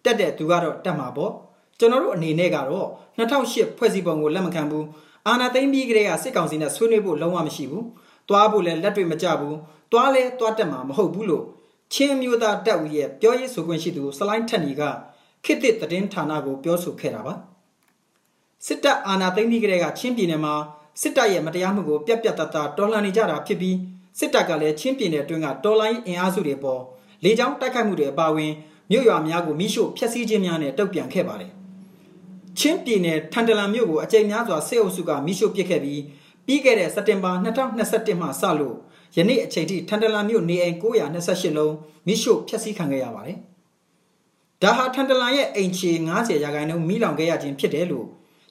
[0.04, 1.32] တက်တဲ့သူကတော့တက်မှာပေါ့
[1.78, 2.88] ကျွန်တော်တို့အနေနဲ့ကတော့
[3.18, 4.86] 2008ဖွဲ့စည်းပုံကိုလက်မခံဘူး
[5.26, 7.86] အာဏာသိမ်းပြီးကတည်းကစစ်ကောင်စီနဲ့ဆွေးနွေးဖို့လုံးဝမရှိဘူး
[8.28, 9.56] သွားဖို့လည်းလက်တွေမကျဘူး
[9.92, 11.44] သွားလဲသွားတက်မှာမဟုတ်ဘူးလို့
[11.92, 14.82] ချင်းမျိုးသားတပ်ဦးရဲ့ပြောရေးဆိုခွင့်ရှိသူစလိုင်းထက်နီက
[15.44, 17.34] ခေတ်သစ်သတင်းဌာနကိုပြောဆိုခဲ့တာပါ
[18.66, 20.54] စစ်တပ်အာဏာသိမ်းပြီးကတည်းကချင်းပြည်နယ်မှာ
[21.00, 23.76] စစ်တပ်ရဲ့မတရားမှုကိုပြက်ပြက်တသားတော်လှန်နေကြတာဖြစ်ပြီး
[24.18, 26.82] စစ်တပ်ကလည်းချင်းပြည်နယ်အတွင်းကတော်လိုင်းအင်အားစုတွေပေါ်
[27.24, 28.52] လေကြောင်းတိုက်ခိုက်မှုတွေအပါအဝင်
[28.90, 31.52] မြို့ရွာများကိုမိရှို့ဖျက်ဆီးခြင်းများနဲ့တုံ့ပြန်ခဲ့ပါတယ်
[32.58, 36.02] ချင်းပြည်နယ်ထန်တလန်မြို့ကိုအကြိမ်များစွာစစ်အုပ်စုကမိရှို့ပစ်ခဲ့ပြီး
[36.46, 38.76] ပြီးခဲ့တဲ့စက်တင်ဘာ2021မှာစလို့
[39.16, 41.74] ယနေ့အချိန်ထိထန်တလန်မြို့နေအိမ်928လုံး
[42.06, 43.38] မိရှို့ဖျက်ဆီးခံခဲ့ရပါတယ်။
[44.62, 48.08] ဒါဟာထန်တလန်ရဲ့အိမ်ခြေ90ရာခိုင်နှုန်းမိလောင်ခဲ့ရခြင်းဖြစ်တယ်လို့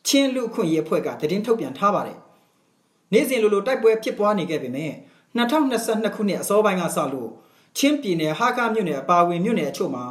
[0.08, 2.17] ချင်းလူခွင့်ရေးအဖွဲ့ကသတင်းထုတ်ပြန်ထားပါတယ်။
[3.13, 4.91] နေ့စဉ်လိုလိုတိုက်ပွဲဖြစ်ပွားနေခဲ့ပေမဲ့
[5.38, 7.29] 2022ခုနှစ်အစောပိုင်းကစလို့
[7.77, 10.03] ချင်းပြည်နယ်ဟာကာမြို့နယ်အပါအဝင်မြို့နယ်အချို့မှာ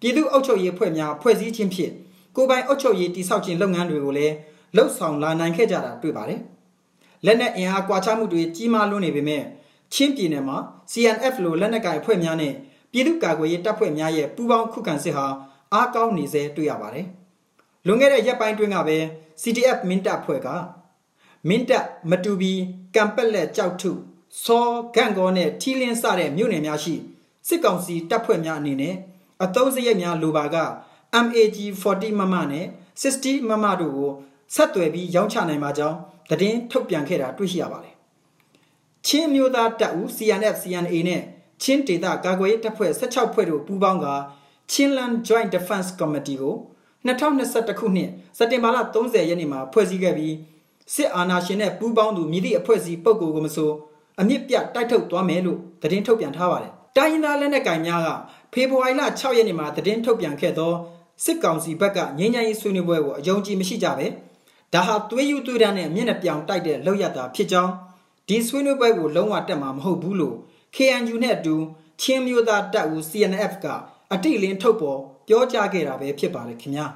[0.00, 1.92] ပြည်သူ့အုပ်ချုပ်ရေးအဖွဲ့များဖွဲ့စည်းခြင်းဖြင့်
[2.36, 4.34] ကိုပိုင်အုပ်ချုပ်ရေးတည်ဆောက်ခြင်းလုပ်ငန်းတွေကိုလည်း
[4.76, 6.40] လှုပ်ဆောင်လာနိုင်ခဲ့ကြတာတွေ့ပါတယ်။
[7.24, 9.42] လက်နက်အင်အားကွာခြားမှုတွေကြီးမားလွန်းနေပေမဲ့
[9.94, 10.58] ချင်းပြည်နယ်မှာ
[10.92, 12.52] CNF လိုလက်နက်ကိုင်အဖွဲ့များနဲ့
[12.92, 15.26] ပြည်သူ့ကာကွယ်ရေးတပ်ဖွဲ့များရဲ့ပူးပေါင်းခုခံစစ်ဟာ
[15.72, 17.06] အားကောင်းနေစေတွေ့ရပါတယ်။
[17.86, 18.98] လွန်ခဲ့တဲ့ရက်ပိုင်းတွင်းကပဲ
[19.42, 20.48] CDF မင်းတပ်ဖွဲ့က
[21.48, 22.52] မင်းတပ်မတူဘီ
[22.94, 23.90] ကံပက်လက်ကြောက်ထု
[24.44, 26.94] စောဂန့်ကောနဲ့ထီလင်းစတဲ့မြို့နယ်များရှိ
[27.48, 28.94] စစ်ကောင်စီတပ်ဖွဲ့များအနေနဲ့
[29.44, 30.56] အသုံးစရိတ်များလိုပါက
[31.24, 32.66] MAG 40မမနဲ့
[33.02, 34.12] 60မမတို့ကို
[34.54, 35.96] ဆက်သွယ်ပြီးရောင်းချနိုင်ပါကြောင်း
[36.30, 37.94] သတင်းထုတ်ပြန်ခဲ့တာတွေ့ရှိရပါတယ်။
[39.06, 41.22] ချင်းမျိုးသားတပ်ဦး CNF CNA နဲ့
[41.62, 44.06] ချင်းဒေသကာကွယ်ရေးတပ်ဖွဲ့16ဖွဲ့တို့ပူးပေါင်းက
[44.72, 46.56] Chinland Joint Defense Committee ကို
[47.08, 50.34] 2021ခုနှစ်စက်တင်ဘာလ30ရက်နေ့မှာဖွဲ့စည်းခဲ့ပြီး
[50.94, 53.70] စစ်အာဏာရှင်နဲ့ပူးပေါင်းသူမြည်သည့်အဖွဲ့အစည်းပုဂ္ဂိုလ်ကိုမဆို
[54.20, 58.08] အမြင့်ပြတိုက်ထုတ်သွားမယ်လို့သတင်းထုတ်ပြန်ထားပါတယ်။တိုင်းရင်းသားလက်နက်ကိုင်များက
[58.52, 60.72] ဖေဖော်ဝါရီလ6ရက်နေ့မှာသတင်းထုတ်ပြန်ခဲ့သော
[61.24, 64.06] စစ်ကောင်စီဘက်ကငြိမ်းချမ်းရေးဆွေးနွေးပွဲကိုအယုံကြည်မရှိကြပဲ
[64.74, 67.72] ဒါဟာသွေးယူသွေးတန်းနဲ့မျက်နှာပြောင်တိုက်တဲ့လောက်ရတာဖြစ်ကြောင်း
[68.28, 70.36] ဒီဆွေးနွေးပွဲကိုလုံးဝတက်မှာမဟုတ်ဘူးလို့
[70.76, 71.54] KNU နဲ့အတူ
[72.00, 73.66] ချင်းမျိုးသားတပ်ဦး CNF က
[74.12, 74.98] အတိလင်းထုတ်ပေါ်
[75.28, 76.86] ပြောကြားခဲ့တာပဲဖြစ်ပါတယ်ခင်ဗျာ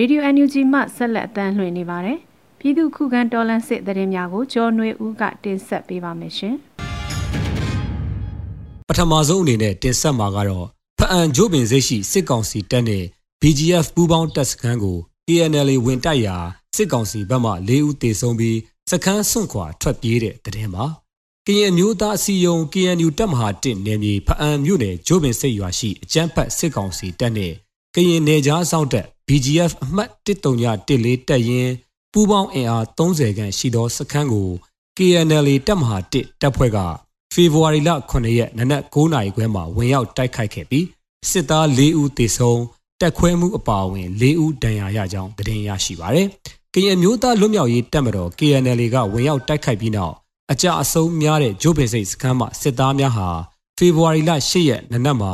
[0.00, 2.18] ရေဒီယို NUG မှဆက်လက်အသံလွှင့်နေပါတယ်
[2.58, 6.54] ပြည်သူခုခံတော်လှန်စစ်တရင်များကိုကျော်နွေဦးကတင်ဆက်ပေးပါမယ်ရှင်
[8.88, 10.66] ပထမဆုံးအနေနဲ့တင်ဆက်မှာကတော့
[10.98, 13.04] ဖအံဂျိုးပင်စိတ်ရှိစစ်ကောင်စီတပ်နဲ့
[13.40, 16.36] BGF ပူးပေါင်းတပ်စခန်းကို KNL ဝင်တိုက်ရာ
[16.76, 18.58] စစ်ကောင်စီဘက်မှ၄ဦးတေဆုံးပြီး
[18.90, 20.84] စခန်းစွန့်ခွာထွက်ပြေးတဲ့တရင်ပါ
[21.46, 27.52] ကရင်မျိုးသားအစည်းအရုံး KNU တပ်မဟာ1နယ်မြေဖအံမြို့နယ်ဂျိုးပင်စိတ်ရွာရှိအကြမ်းဖက်စစ်ကောင်စီတပ်နဲ့
[27.94, 31.72] ကရင်နယ်ကြားစောင့်တပ် BGF အမှတ်1314တပ်ရင်း
[32.12, 34.48] ပူးပေါင်းအင်အား30ခန့်ရှိသောစခန်းကို
[34.96, 36.78] KNL တပ်မဟာ1တပ်ဖွဲ့က
[37.32, 40.86] ဖေဖော်ဝါရီလ9ရက်နနက်9နာရီခွဲမှာဝင်ရောက်တိုက်ခိုက်ခဲ့ပြီး
[41.30, 42.62] စစ်သား၄ဦးသေဆုံး
[43.00, 46.26] တက်ခွဲမှုအပါအဝင်၄ဦးဒဏ်ရာရကြောင်းသတင်းရရှိပါရယ်။
[46.74, 50.14] ကရင်မျိုးသားလွတ်မြောက်ရေးတပ်မတော် KNL ကဝင်ရောက်တိုက်ခိုက်ပြီးနောက်
[50.52, 53.28] အကြအဆုံးများတဲ့ဂျိုးပင်စိတ်စခန်းမှာစစ်သားများဟာ
[53.78, 55.32] ဖေဖော်ဝါရီလ10ရက်နနက်မှာ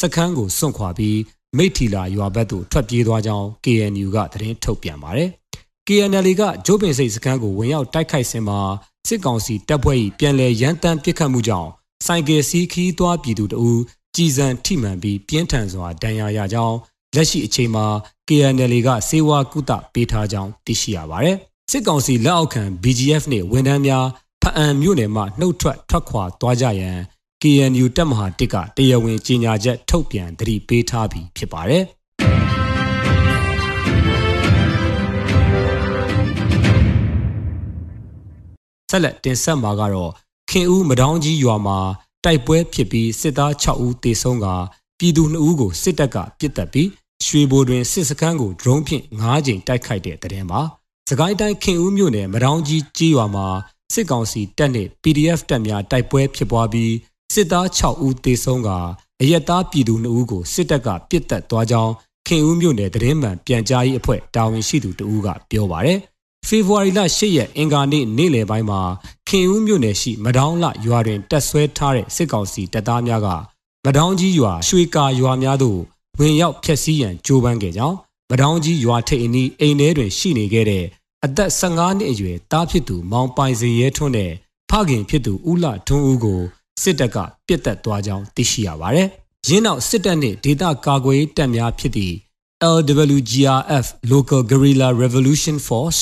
[0.00, 1.18] စခန်းကိုစွန့်ခွာပြီး
[1.56, 5.28] မိထီလာရွာဘက်သို့ထွက်ပြေးသွားကြောင်း KNU ကသတင်းထုတ်ပြန်ပါတယ်။
[5.86, 8.60] KNL ကဂျိုးပင်စိတ်စခန်းကိုဝင်ရောက်တိုက်ခိုက်စဉ်မှာ
[9.08, 11.70] စစ်ကောင်စီတပ်ဖွဲ့၏ပြန်လည်ရန်တမ်းပစ်ခတ်မှုကြောင့်
[12.06, 13.70] ဆိုင်ကယ်စီးခီးသွားပြည်သူတအူ
[14.16, 16.76] ကြည်စံထိမှန်ပြီးပြင်းထန်စွာဒဏ်ရာရကြောင်း
[17.14, 17.86] လက်ရှိအချိန်မှာ
[18.28, 21.36] KNL ကစေဝါကုသပေးထားကြောင်းသိရှိရပါတယ်။
[21.70, 24.06] စစ်ကောင်စီလက်အောက်ခံ BGF နှင့်ဝန်ထမ်းများ
[24.42, 26.98] ဖအံမြို့နယ်မှနှုတ်ထွက်ထွက်ခွာသွားကြရန်
[27.42, 31.84] KNU တပ်မဟာ1ကတရားဝင်ကြေညာချက်ထုတ်ပြန်သတိပေးထားပြီးဖြစ်ပါတယ်။
[38.90, 40.12] ဆက်လက်တင်ဆက်မှာကတော့
[40.50, 41.78] ခင်ဦးမဒေါင်းကြီးရွာမှာ
[42.24, 44.46] တိုက်ပွဲဖြစ်ပြီးစစ်သား6ဦးသေဆုံးက
[44.98, 46.88] ပြည်သူ2ဦးကိုစစ်တပ်ကပစ်တက်ပြီး
[47.26, 50.60] ရွှေဘိုတွင်စစ်စခန်းကို drone ဖြင့်9ကြိမ်တိုက်ခိုက်တဲ့တဲ့တင်ပါ။
[51.08, 53.46] စကိုင်းတိုင်းခင်ဦးမြို့နယ်မဒေါင်းကြီးကြီးရွာမှာ
[53.94, 56.92] စစ်ကောင်စီတပ်နှင့် PDF တပ်များတိုက်ပွဲဖြစ်ပွားပြီး
[57.36, 58.68] စစ်သား6ဦးသေဆုံးက
[59.22, 61.92] အရက်သားပြည်သူ2ဦးကိုစစ်တပ်ကပစ်တက်သွားကြောင်း
[62.26, 65.98] ခင်ဦးမြို့နယ်သတင်းမှန်ပြန်ကြားရေးအဖွဲ့တာဝန်ရှိသူတဦးကပြောပါရယ်
[66.46, 68.80] ဖေဖော်ဝါရီလ10ရက်အင်္ဂါနေ့နေ့လယ်ပိုင်းမှာ
[69.28, 73.28] ခင်ဦးမြို့နယ်ရှိမဒေါင်းလရွာတွင်တက်ဆွဲထားတဲ့စစ်ကောင်စီတပ်သားများက
[73.84, 75.78] မဒေါင်းကြီးရွာရွှေကာရွာများသို့
[76.18, 77.96] ဝင်ရောက်ဖျက်ဆီးရန်ကြိုးပမ်းခဲ့ကြောင်း
[78.30, 80.84] မဒေါင်းကြီးရွာထိပ်အနီးအိမ်ထဲတွင်ရှိနေခဲ့တဲ့
[81.24, 84.32] အသက်15နှစ်အရွယ်တားဖြစ်သူမောင်ပိုင်စီရဲထွန်းတဲ့
[84.70, 86.40] ဖခင်ဖြစ်သူဦးလထွန်းဦးကို
[86.82, 89.08] စစ်တပ်ကပြစ်တက်သွားကြောင်းသိရှိရပါတယ်။
[89.48, 92.14] ရင်းနောက်စစ်တပ်နှင့်ဒေသကာကွယ်ရေးတပ်များဖြစ်သည့်
[92.76, 96.00] LWGRF Local Guerrilla Revolution Force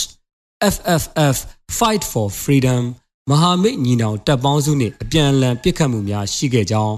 [0.74, 1.37] FFF
[1.78, 2.82] Fight for Freedom
[3.30, 6.94] မဟာမိတ်ညီနောင်တပ်ပေါင်းစုနှင့်အပြန်အလှန်ပစ်ခတ်မှုများရှိခဲ့ကြောင်း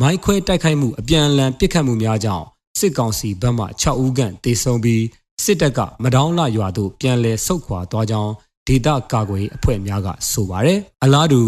[0.00, 2.44] မိုင်းခွဲတိုက်ခိုက်မှုအပြန်အလှန်ပစ်ခတ်မှုများကြောင့်
[2.78, 5.04] စစ်ကောင်စီဘက်မှ6ဦးခန့်တေဆုံးပြီး
[5.44, 8.32] စစ်တပ်ကမဒေါင်းလာရွာသို့ပြန်လည်ဆုတ်ခွာသွားကြောင်း
[8.66, 11.42] ဒေသကာကွယ်အဖွဲ့များကဆိုပါတယ်။အလားတူ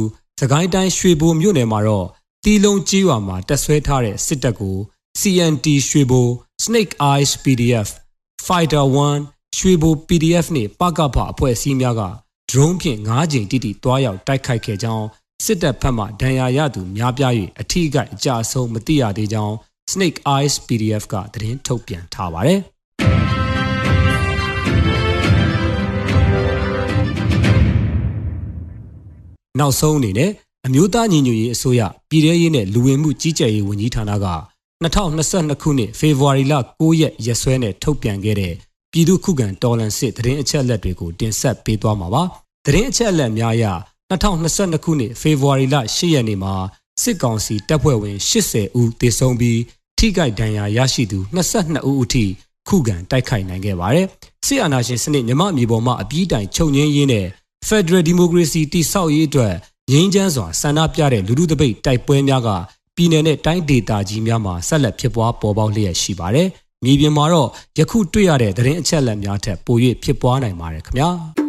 [0.45, 2.07] စကိုင်းတိုင်းရွှေဘိုမြို့နယ်မှာတော့
[2.45, 4.77] တီလုံးကြီးရွာမှာတက်ဆွဲထားတဲ့စစ်တပ်ကို
[5.21, 6.29] CNT ရွှေဘို
[6.65, 7.89] Snake Eyes PDF
[8.47, 8.85] Fighter
[9.21, 12.03] 1ရွှေဘို PDF နဲ့ပကဖအဖွဲ့အစည်းများက
[12.51, 15.07] drone ဖြင့်9ကြိမ်တိတိတွားရောက်တိုက်ခိုက်ခဲ့ကြောင်း
[15.45, 19.55] စစ်တပ်ဖက်မှဒဏ်ရာရသူများပြား၍အထီးကအကြအဆုံးမသိရသေးကြောင်း
[19.93, 22.61] Snake Eyes PDF ကသတင်းထုတ်ပြန်ထားပါတယ်။
[29.59, 30.31] နောက်ဆုံးအနေနဲ့
[30.67, 34.27] အမျိုးသားညီညွတ်ရေးအစိုးရပြည်ထရေးနဲ့လူဝင်မှုကြီးကြပ်ရေးဝန်ကြီးဌာနက
[34.83, 38.55] 2022ခုနှစ်ဖေဖော်ဝါရီလ9ရက်ရက်စွဲနဲ့ထုတ်ပြန်ခဲ့တဲ့
[38.93, 42.23] ပြည်သူ့ခုခံတော်လှန်စစ်သတင်းအချက်အလက်တွေကိုတင်ဆက်ပေးသွားမှာပါ။
[42.67, 43.65] သတင်းအချက်အလက်များအရ
[44.11, 46.55] 2022ခုနှစ်ဖေဖော်ဝါရီလ10ရက်နေ့မှာ
[47.03, 49.61] စစ်ကောင်စီတပ်ဖွဲ့ဝင်80ဦးသေဆုံးပြီး
[49.99, 52.25] ထိခိုက်ဒဏ်ရာရရှိသူ22ဦးအထိ
[52.69, 54.07] ခုခံတိုက်ခိုက်နိုင်ခဲ့ပါတယ်။
[54.47, 57.27] စစ်အာဏာရှင်စနစ်မြမအမျိုးပေါ်မှာအပြီးတိုင်ချုပ်ငင်းရင်းနဲ့
[57.69, 59.55] Federal Democracy တိဆောက်ရေးအတွက်
[59.91, 62.49] ငြိမ်းချမ်းစွာဆန္ဒပြတဲ့လူလူတပိတ်တိုက်ပွဲများက
[62.97, 66.49] ပြည်내နဲ့တိုင်းဒေသကြီးများမှာဆက်လက်ဖြစ်ပွားပေါ်ပေါက်လျက်ရှိပါတယ်။
[66.85, 67.49] မြေပြင်မှာတော့
[67.79, 71.09] ယခုတွေ့ရတဲ့သတင်းအချက်အလက်များထက်ပို၍ဖြစ်ပွားနိုင်ပါတယ်ခင်ဗျာ။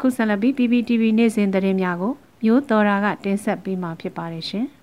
[0.00, 2.12] ခုဆက်လက်ပြီး PPTV နေ့စဉ်သတင်းများကို
[2.44, 4.66] မျိုးတော်တာကတင်ဆက်ပေးမှာဖြစ်ပါတယ်ရှင်။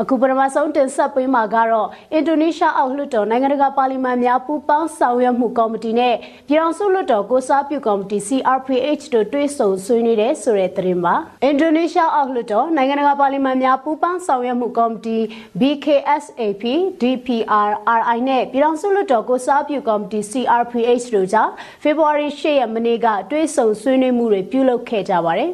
[0.00, 6.14] အခုပထမဆုံးတင်ဆက်ပေးမှာကတော့အင်ဒိုနီးရှားအောက်လွှတ်တော်နိုင်ငံတကာပါလီမန်များပူးပေါင်းဆောင်ရွက်မှုကော်မတီနဲ့
[6.48, 15.18] ပြည်ထောင်စုလွှတ်တော်ကိုစားပြုကော်မတီ CRPH တို့တွဲဆုံဆွေးနွေးတဲ့ဆိုတဲ့သတင်းပါအင်ဒိုနီးရှားအောက်လွှတ်တော်နိုင်ငံတကာပါလီမန်များပူးပေါင်းဆောင်ရွက်မှုကော်မတီ
[15.60, 16.64] BKSAP
[17.00, 21.48] DPR RI နဲ့ပြည်ထောင်စုလွှတ်တော်ကိုစားပြုကော်မတီ CRPH တို့ကြား
[21.82, 25.50] ဖေဖော်ဝါရီ10ရက်မနေ့ကတွဲဆုံဆွေးနွေးမှုတွေပြုလုပ်ခဲ့ကြပါတယ်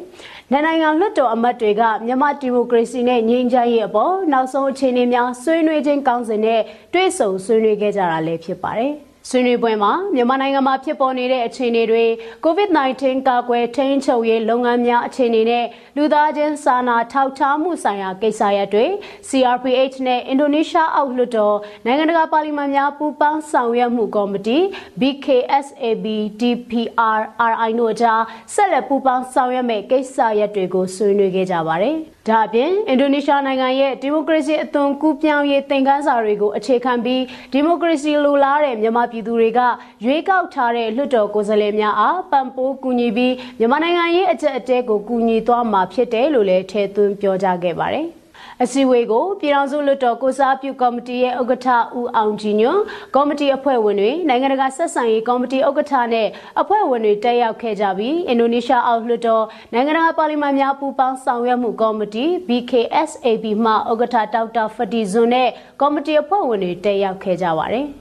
[0.53, 6.61] နိုင်ငံလွှတ်တော်အမတ်တွေကမြန်မာဒီမိုကရေစီနဲ့ငြိမ်းချမ်းရေးအပေါ်နောက်ဆုံးအခြေအနေများဆွေးနွေးခြင်းကောင်းစဉ်နဲ့
[6.93, 8.93] တွေ့ဆုံဆွေးနွေးခဲ့ကြတာလည်းဖြစ်ပါတယ်။
[9.29, 12.05] ဆွေးနွေးပွဲမှာမြန်မာနိုင်ငံမှာဖြစ်ပေါ်နေတဲ့အခြေအနေတွေ
[12.45, 15.65] COVID-19 ကာကွယ်ထိန်းချုပ်ရေးလုပ်ငန်းများအခြေအနေနဲ့
[15.97, 18.85] လူသားချင်းစာနာထောက်ထားမှုဆိုင်ရာကိစ္စရပ်တွေ
[19.29, 24.57] CRPH နဲ့အင်ဒိုနီးရှားအောက်လွှတ်တော်နိုင်ငံတကာပါလီမန်များပူးပေါင်းဆောင်ရွက်မှုကော်မတီ
[24.99, 26.05] BKSAB
[26.39, 27.19] DPR
[27.51, 28.21] RI တို့ကြား
[28.53, 37.21] ဆက်လက်ပူးပေါင်းဆောင်ရွက်မယ့်ကိစ္စရပ်တွေကိုဆွေးနွေးခဲ့ကြပါတယ်။ဒါအပြင်အင်ဒိုနီးရှားနိုင်ငံရဲ့ဒီမိုကရေစီအသွင်ကူးပြောင်းရေးသင်ခန်းစာတွေကိုအခြေခံပြီး
[37.53, 39.59] ဒီမိုကရေစီလိုလားတဲ့မြန်မာပြည်သူတွေက
[40.05, 48.07] ရွေးကောက်ထားတဲ့လွှတ်တော်ကိုယ်စားလှယ်များအားပံ့ပိုးကူညီပြီးမြန်မာနိုင်ငံရဲ့အကြက်အတဲကိုကူညီသွားမှာဖြစ်တယ်လို့လည်းထည့်သွင်းပြောကြားခဲ့ပါတယ်။
[48.63, 51.67] အစည်းအဝေးကိုပြည်ထောင်စုလွှတ်တော်ကိုစားပြုကော်မတီရဲ့ဥက္ကဋ္ဌ
[51.99, 52.81] ဦးအောင်ကြည်ညွန့်
[53.15, 56.27] ကော်မတီအဖွဲ့ဝင်တွေနိုင်ငံတကာဆက်ဆံရေးကော်မတီဥက္ကဋ္ဌနဲ့
[56.61, 65.49] အဖွဲ့ဝင်တွေတက်ရောက်ခဲ့ကြပြီးအင်ဒိုနီးရှားအောက်လွှတ်တော်နိုင်ငံတကာပါလီမန်များပူးပေါင်းဆောင်ရွက်မှုကော်မတီ BKSAB မှဥက္ကဋ္ဌဒေါက်တာဖတီဇွန်နဲ့
[65.81, 67.87] ကော်မတီအဖွဲ့ဝင်တွေတက်ရောက်ခဲ့ကြပါတယ်။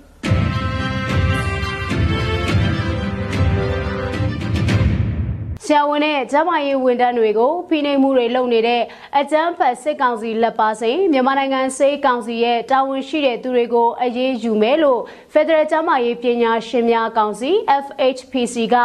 [5.72, 8.82] ရာဝန်နဲ့ကျန်းမာရေးဝန်ထမ်းတွေကိုဖိနှိပ်မှုတွေလုပ်နေတဲ့
[9.18, 15.00] အကြမ်းဖက်စစ်ကောင်စီလက်ပါစိန်မြန်မာနိုင်ငံစေးကောင်စီရဲ့တာဝန်ရှိတဲ့သူတွေကိုအရေးယူမယ်လို့
[15.32, 17.50] Federal ကျန်းမာရေးပညာရှင်များကောင်စီ
[17.84, 18.76] FHPC က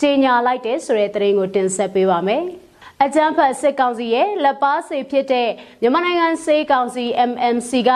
[0.00, 2.44] ကြေညာလိုက်တဲ့ဆိုတဲ့သတင်းကိုတင်ဆက်ပေးပါမယ်။
[3.06, 5.48] အကြမ်းဖက်စစ်ကောင်စီရဲ့လက်ပါစေဖြစ်တဲ့
[5.80, 7.90] မြန်မာနိုင်ငံစေကောင်စီ MMC က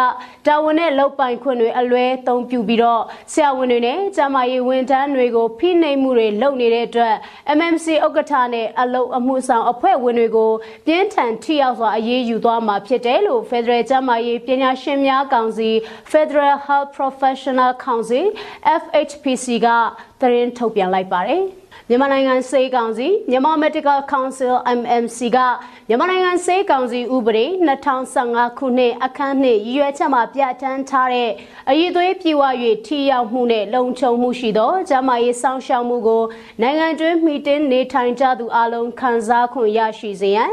[0.47, 7.14] တာဝန်နဲ့လုပ်ပိုင်ခွင့်တွေအလွဲသုံးပြုပြီးတော့ဆရာဝန်တွေနဲ့ကျန်းမာရေးဝန်ထမ်းတွေကိုဖိနှိပ်မှုတွေလုပ်နေတဲ့အတွက်
[7.59, 10.53] MMC ဥက္ကဋ္ဌနဲ့အလုပ်အမှုဆောင်အဖွဲ့ဝင်တွေကို
[10.87, 15.71] ပြင်းထန်ထိရောက်စွာအရေးယူသွားမှာဖြစ်တယ်လို့ Federal ကျန်းမာရေးပညာရှင်များကောင်စီ
[16.12, 18.27] Federal Health Professional Council
[18.83, 19.68] FHPC က
[20.21, 21.44] သတင်းထုတ်ပြန်လိုက်ပါတယ်။
[21.90, 25.38] မြန်မာနိုင်ငံစေကောင်စီမြန်မာ Medical Council MMC က
[25.88, 27.46] မြန်မာနိုင်ငံစေကောင်စီဥပဒေ
[28.01, 31.31] 2015ခုနှစ်အခန်းနှစ်ရည်ရွယ်ချက်မှာပြဋ္ဌာန်းထားတဲ့
[31.68, 32.42] အရေးသွေးပြေဝ၍
[32.87, 36.22] ထိရောက်မှုနဲ့လုံခြုံမှုရှိသောကျန်းမာရေးစောင့်ရှောက်မှုကို
[36.62, 40.53] နိုင်ငံတွင်းမှီတင်းနေထိုင်ကြသူအလုံးခံစားခွင့်ရရှိစေရန်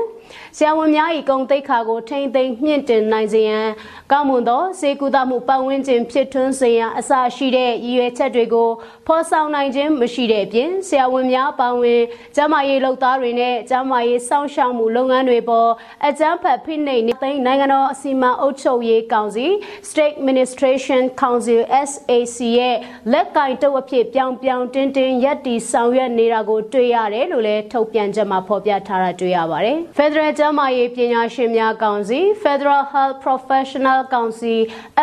[0.58, 3.68] ဆရာဝန်များ၏ဂုဏ်သိက္ခာကိုထိမ့်သိမ်းမြင့်တင်နိုင်စေရန်
[4.12, 8.70] ကောင်းမွန်သောစေကူတာမှုပတ်ဝန်းကျင်ဖြစ်ထွန်းစေရန်အစရှိတဲ့ရည်ရွယ်ချက်တွေကို
[9.08, 12.02] ဖော်ဆောင်နိုင်ခြင်းမရှိတဲ့အပြင်ဆရာဝန်များပါဝင်
[12.36, 15.70] ကျန်းမာရေးလုပ်သားတွေနဲ့ကျန်းမာရေးစောင့်ရှောက်မှုလုပ်ငန်းတွေပေါ်
[16.08, 19.46] အကြမ်းဖက်ဖိနှိပ်နေသိမ်းနိုင်ငံတော်အစီအမံအုပ်ချုပ်ရေးကောင်စီ
[19.90, 22.76] State Administration Council SAC ရဲ့
[23.12, 29.78] လက်ကင်တုပ်အဖြစ်ပြောင်းပြောင်းတင်းတင်းရပ်တည်ဆောင်ရွက်နေတာကိုတွေ့ရတယ်လို့လည်းထုတ်ပြန်ချက်မှာဖော်ပြထားတာတွေ့ရပါတယ်။
[30.16, 34.60] Federal ကျန်းမာရေးပညာရှင်များကောင်စီ Federal Health Professional Council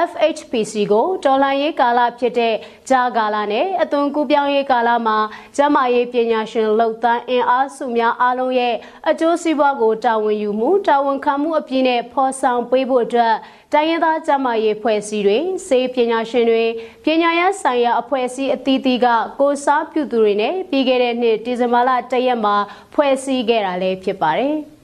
[0.09, 2.55] FHPC ကိုတော်လှန်ရေးကာလဖြစ်တဲ့
[2.91, 5.19] ကြာကာလနဲ့အသွင်ကူးပြောင်းရေးကာလမှာ
[5.57, 8.75] ကျန်းမာရေးပညာရှင်လုပ်သားအင်အားစုများအားလုံးရဲ့
[9.11, 13.35] အကျိုးစီးပွားကိုတာဝန်ယူမှုတာဝန်ခံမှုအပြည့်နဲ့ဖော်ဆောင်ပေးဖို့အတွက်
[13.73, 16.65] တိုင်းရင်းသားကျန်းမာရေးဖွဲ့စည်းတွေစေပညာရှင်တွေ
[17.05, 19.07] ပညာရေးဆိုင်ရာအဖွဲ့အစည်းအသီးသီးက
[19.41, 22.57] ကိုစားပြုသူတွေနဲ့ပြီးခဲ့တဲ့နှစ်ဒီဇင်ဘာလ၁ရက်မှာ
[22.95, 24.57] ဖွဲ့စည်းခဲ့တာလည်းဖြစ်ပါတယ်။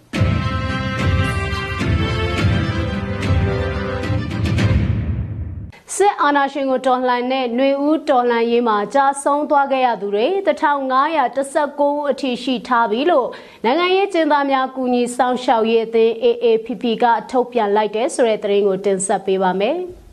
[5.97, 10.27] စစ်အာဏာရှင်ကိုတော်လှန်တဲ့ຫນွေဦးတော်လှန်ရေးမှာကြာဆုံးသွားခဲ့ရသူတွေ
[10.99, 13.29] 1519ဦးအထိရှိထားပြီလို့
[13.65, 19.79] နိုင်ငံရေးကျင်းသားများကူညီဆောင်ရှောက်ရေးအသင်း AAPP ကထုတ်ပြန်လိုက်တဲ့ဆိုတဲ့သတင်းကိုတင်ဆက်ပေးပါမယ်။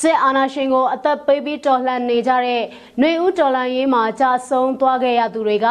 [0.00, 2.62] စစ်အာဏာရှင်ကိုအသက်ပေးပြီးတော်လှန်နေကြတဲ့
[2.98, 5.68] ຫນွေဦးတော်လှန်ရေးမှာကြာဆုံးသွားခဲ့ရသူတွေက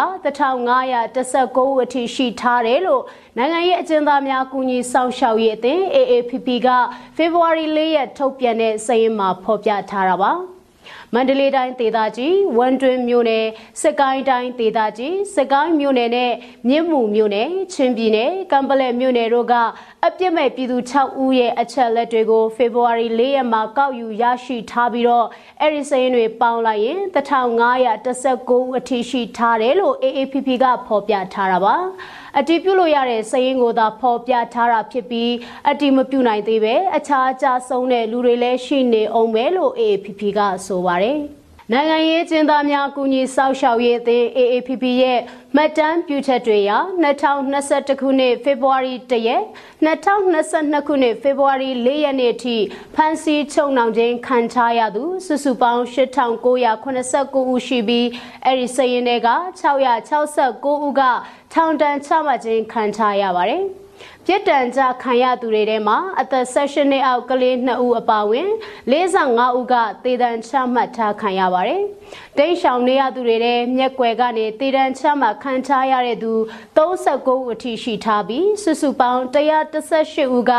[0.76, 3.04] 1519ဦးအထိရှိထားတယ်လို့
[3.38, 6.68] နိုင်ငံရေးအကျဉ်းသားများကူညီဆောင်ရှောက်ရေးအသင်း AAPP က
[7.16, 10.34] ဖေဖော်ဝါရီ၄ရက်ထုတ်ပြန်တဲ့စာရင်းမှာဖော်ပြထားတာပါ။
[11.14, 13.46] မန္တလေးတိုင်းဒေသကြီးဝမ်တွင်းမြို့နယ်
[13.82, 16.32] စကိုင်းတိုင်းဒေသကြီးစကိုင်းမြို့နယ်နဲ့
[16.70, 19.54] မြင်းမူမြို့နယ်ချင်းပြည်နယ်ကံပလက်မြို့နယ်တို့က
[20.06, 25.26] အပြစ်မဲ့ပြည်သူ6ဦးရဲ့အချက်လက်တွေကိုဖေဖော်ဝါရီ၄ရက်မှာကောက်ယူရရှိထားပြီးတော့
[25.62, 27.00] အဲ့ဒီစာရင်းတွေပေါင်းလိုက်ရင်
[27.66, 31.76] 1519ဦးအထိရှိထားတယ်လို့ AAPP ကဖော်ပြထားတာပါ
[32.40, 35.32] အတီးပြုလို့ရတဲ့စရင်ကိုသာဖော်ပြထားတာဖြစ်ပြီး
[35.70, 41.20] အတီးမပြုနိုင်သေးပဲအခြားအကြဆုံးတဲ့လူတွေလည်းရှိနေအောင်ပဲလို့ AAPP ကဆိုပါတယ်
[41.74, 45.20] နိုင်ငံရေးကျင်းသားများကူညီစောက်ရှောက်ရေးအသင်း AAPP ရဲ့
[45.56, 46.72] မှတ်တမ်းပြုချက်တွေအရ
[47.04, 49.44] 2021ခုနှစ်ဖေဖော်ဝါရီ1ရက်
[49.86, 52.58] 2022ခုနှစ်ဖေဖော်ဝါရီ4ရက်နေ့အထိ
[52.96, 58.08] ဖမ်းဆီးချုပ်နှောင်ခြင်းခံထားရသူစုစုပေါင်း8989ဦးရှိပြီး
[58.46, 59.30] အဲ့ဒီစည်ရင်တွေက
[59.62, 61.02] 669ဦးက
[61.54, 63.66] ထောင်ဒဏ်ချမှတ်ခြင်းခံထားရပါတယ်။
[64.28, 68.50] ပြစ်ဒဏ်ကြခံရသူတွေထဲမှာအသက်16နှစ်အောက်ကလေး2ဦးအပါအဝင်
[68.92, 71.82] 45ဦးကသေဒဏ်ချမှတ်ထားခံရပါတယ်။
[72.38, 76.34] တိန့်ရှောင်နေရသူတွေထဲမျက်ွယ်ကနေသေဒဏ်ချမှတ်ခံထားရတဲ့သူ
[76.78, 80.54] 39ဦးအထိရှိထားပြီးစုစုပေါင်း118ဦးက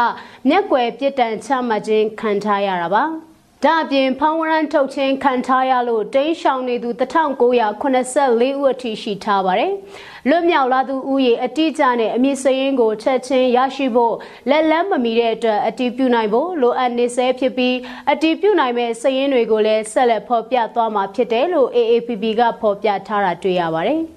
[0.49, 3.05] မျက်ွယ်ပြစ်ဒဏ်ချမှတ်ခြင်းခံထားရတာပါ။
[3.67, 9.73] ဒါအပြင်ဖောင်းဝရန်ထုတ်ချင်းခံထားရလို့တိန်းရှောင်နေသူ1984ဦးအထိရှိထားပါတယ်။
[10.29, 14.15] လွတ်မြောက်လာသူဦးရေအတိအကျနဲ့အမည်စရင်းကိုချက်ချင်းရရှိဖို့
[14.51, 17.77] လက်လန်းမမီတဲ့အတွက်အတီးပြုနိုင်ဖို့လိုအပ်နေဆဲဖြစ်ပြီး
[18.13, 24.03] အတီးပြုနိုင်မဲ့စရင်းတွေကိုလည်းဆက်လက်ဖော်ပြသွားမှာဖြစ်တယ်လို့ AAPP ကဖော်ပြထားတာတွေ့ရပါတယ်။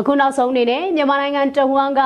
[0.00, 2.02] အခုနောက်ဆုံးအနေနဲ့မြန်မာနိုင်ငံတဝန်းက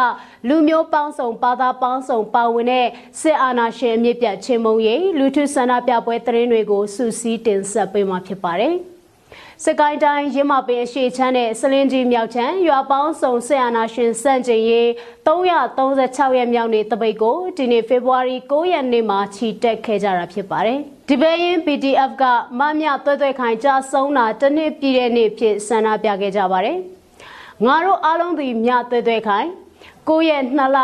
[0.49, 2.87] လူမျိုးပေါင်းစုံဘာသာပေါင်းစုံပါဝင်တဲ့
[3.21, 8.75] စစ်အာဏာရှင်အမြင့်ပြတ်ချင်းမုံရိပ်လူထုဆန္ဒပြပွဲသတင်းတွေကိုစူးစီးတင်ဆက်ပေးမှာဖြစ်ပါတယ်။
[9.65, 14.89] စကိုင်းတိုင်းရင်းမပင်အရှိချမ်းနဲ့စလင်းကြီးမြောက်ချမ်းရွာပေါင်းစုံဆီယနာရှင်စန့်ကျင်ရေး
[15.27, 20.79] 336ရက်မြောက်နေ့တပိတ်ကိုဒီနေ့ဖေဖော်ဝါရီ9ရက်နေ့မှာချီတက်ခဲ့ကြတာဖြစ်ပါတယ်။
[21.09, 22.25] ဒီပဲရင် PDF က
[22.59, 26.79] မမြသွဲ့သွဲ့ခိုင်ကြာဆုံးတာတနစ်ပြည့်တဲ့နေ့ဖြစ်ဆန္ဒပြခဲ့ကြပါတယ်။
[27.63, 29.49] ငါတို့အားလုံးသည်မြသွဲသွဲခိုင်
[30.09, 30.79] ကိုရဲ့နှစ်လ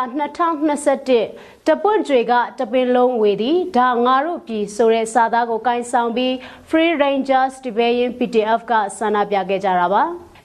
[0.80, 6.32] 2021တပွတ်တွေကတပင်လုံးဝေသည်ဒါငါတို့ပြည်ဆိုတဲ့စာသားကိုကိုင်းဆောင်ပြီး
[6.68, 10.02] Free Rangers Rebellion PDF ကဆန္ဒပြခဲ့ကြတာပါ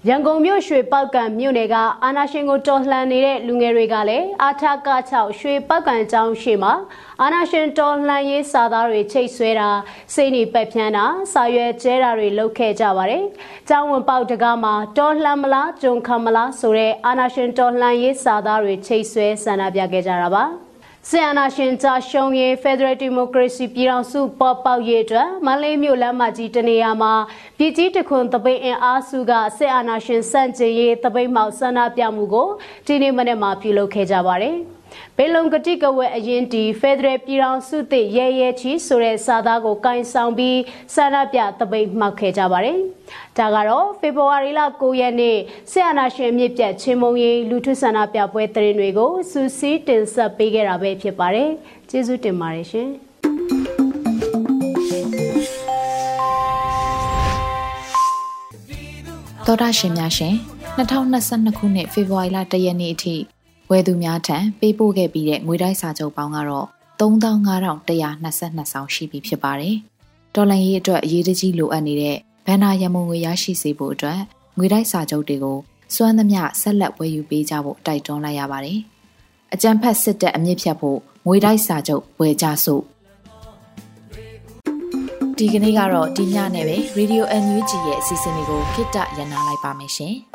[0.10, 6.74] ရန်ကုန်မြို့ရွှေပောက်ကံမြို့နယ်ကအာနာရှင်ကိုတော်လှန်နေတဲ့လူငယ်တွေကလည်းအာထက6ရွှေပောက်ကံကျောင်းရှိမှာ
[7.22, 9.70] အာနာရှင်တော်လှန်ရေးစာသားတွေချိတ်ဆွဲတာ
[10.14, 13.24] စိတ်နေပက်ဖြန်းတာစာရွက်ကျဲတာတွေလုပ်ခဲ့ကြပါတယ်။
[13.70, 20.46] ကျောင်းဝင်ပေါက်တကားမှာတော်လှန်မလားဂျုံခံမလားဆိုတဲ့အာနာရှင်တော်လှန်ရေးစာသားတွေချိတ်ဆွဲဆန္ဒပြခဲ့ကြတာပါ။
[21.10, 27.14] ဆီယနာရှင်ကြာရှုံးရေး Federal Democracy ပြည်ထောင်စုပေါ်ပေါက်ရေးအတွက်မန္တလေးမြို့လမ်းမကြီးတနေရာမှာ
[27.58, 32.48] ပြည်ကြီးတခွန်တပိတ်အင်အားစုကဆီယနာရှင်စန့်ကျင်ရေးတပိတ်မှောက်ဆန္ဒပြမှုကို
[32.86, 34.56] ဒီနေ့မနေ့မှာပြုလုပ်ခဲ့ကြပါတယ်။
[35.18, 40.60] ဘေလုံကတိကဝဲအရင်တီဖက်ဒရယ်ပြည်ထောင်စုသစ်ရဲရဲချီဆိုတဲ့စာသားကိုကင်ဆောင်ပြီး
[40.96, 42.78] ဆန္ဒပြတပိတ်မှောက်ခဲ့ကြပါတယ်။
[43.38, 45.38] ဒါကတော့ဖေဖော်ဝါရီလ9ရက်နေ့
[45.72, 51.50] ဆီယနာရှင်မြစ်ပြတ်ချင်းမုံရီလူထုဆန္ဒပြပွဲသတင်းတွေကိုစူးစီးတင်ဆက်ပေးခဲ့တာပဲဖြစ်ပါတယ်။
[51.90, 52.90] ကျေးဇူးတင်ပါတယ်ရှင်။
[59.48, 60.36] တော်တာရှင်များရှင်
[60.78, 63.35] 2022ခုနှစ်ဖေဖော်ဝါရီလ1ရက်နေ့အထိ
[63.70, 66.68] ဝယ်သူများထံပေးပို့ခဲ့ပြီးတဲ့ငွေတိုက်စာချုပ်ပေါင်းကတော့
[67.00, 69.76] 35,122ဆောင်ရှိပြီဖြစ်ပါတယ်။
[70.36, 74.20] ဒေါ်လာရေးအတွက်အရေးတကြီးလိုအပ်နေတဲ့ဘဏ္ဍာရမုံငွေရရှိစေဖို့အတွက်
[74.58, 75.58] ငွေတိုက်စာချုပ်တွေကို
[75.96, 78.80] စွမ်းသမျှဆက်လက်ဝယ်ယူပေးကြဖို့တိုက်တွန်းလိုက်ရပါတယ်။
[79.54, 80.98] အကြံဖက်စစ်တပ်အမြင့်ဖြတ်ဖို့
[81.28, 82.84] ငွေတိုက်စာချုပ်ဝယ်ကြစို့
[85.38, 90.16] ဒီကနေ့ကတော့ဒီညနဲ့ပဲ Radio NUG ရဲ့အစီအစဉ်လေးကိုခਿੱတရနာလိုက်ပါမယ်ရှင်။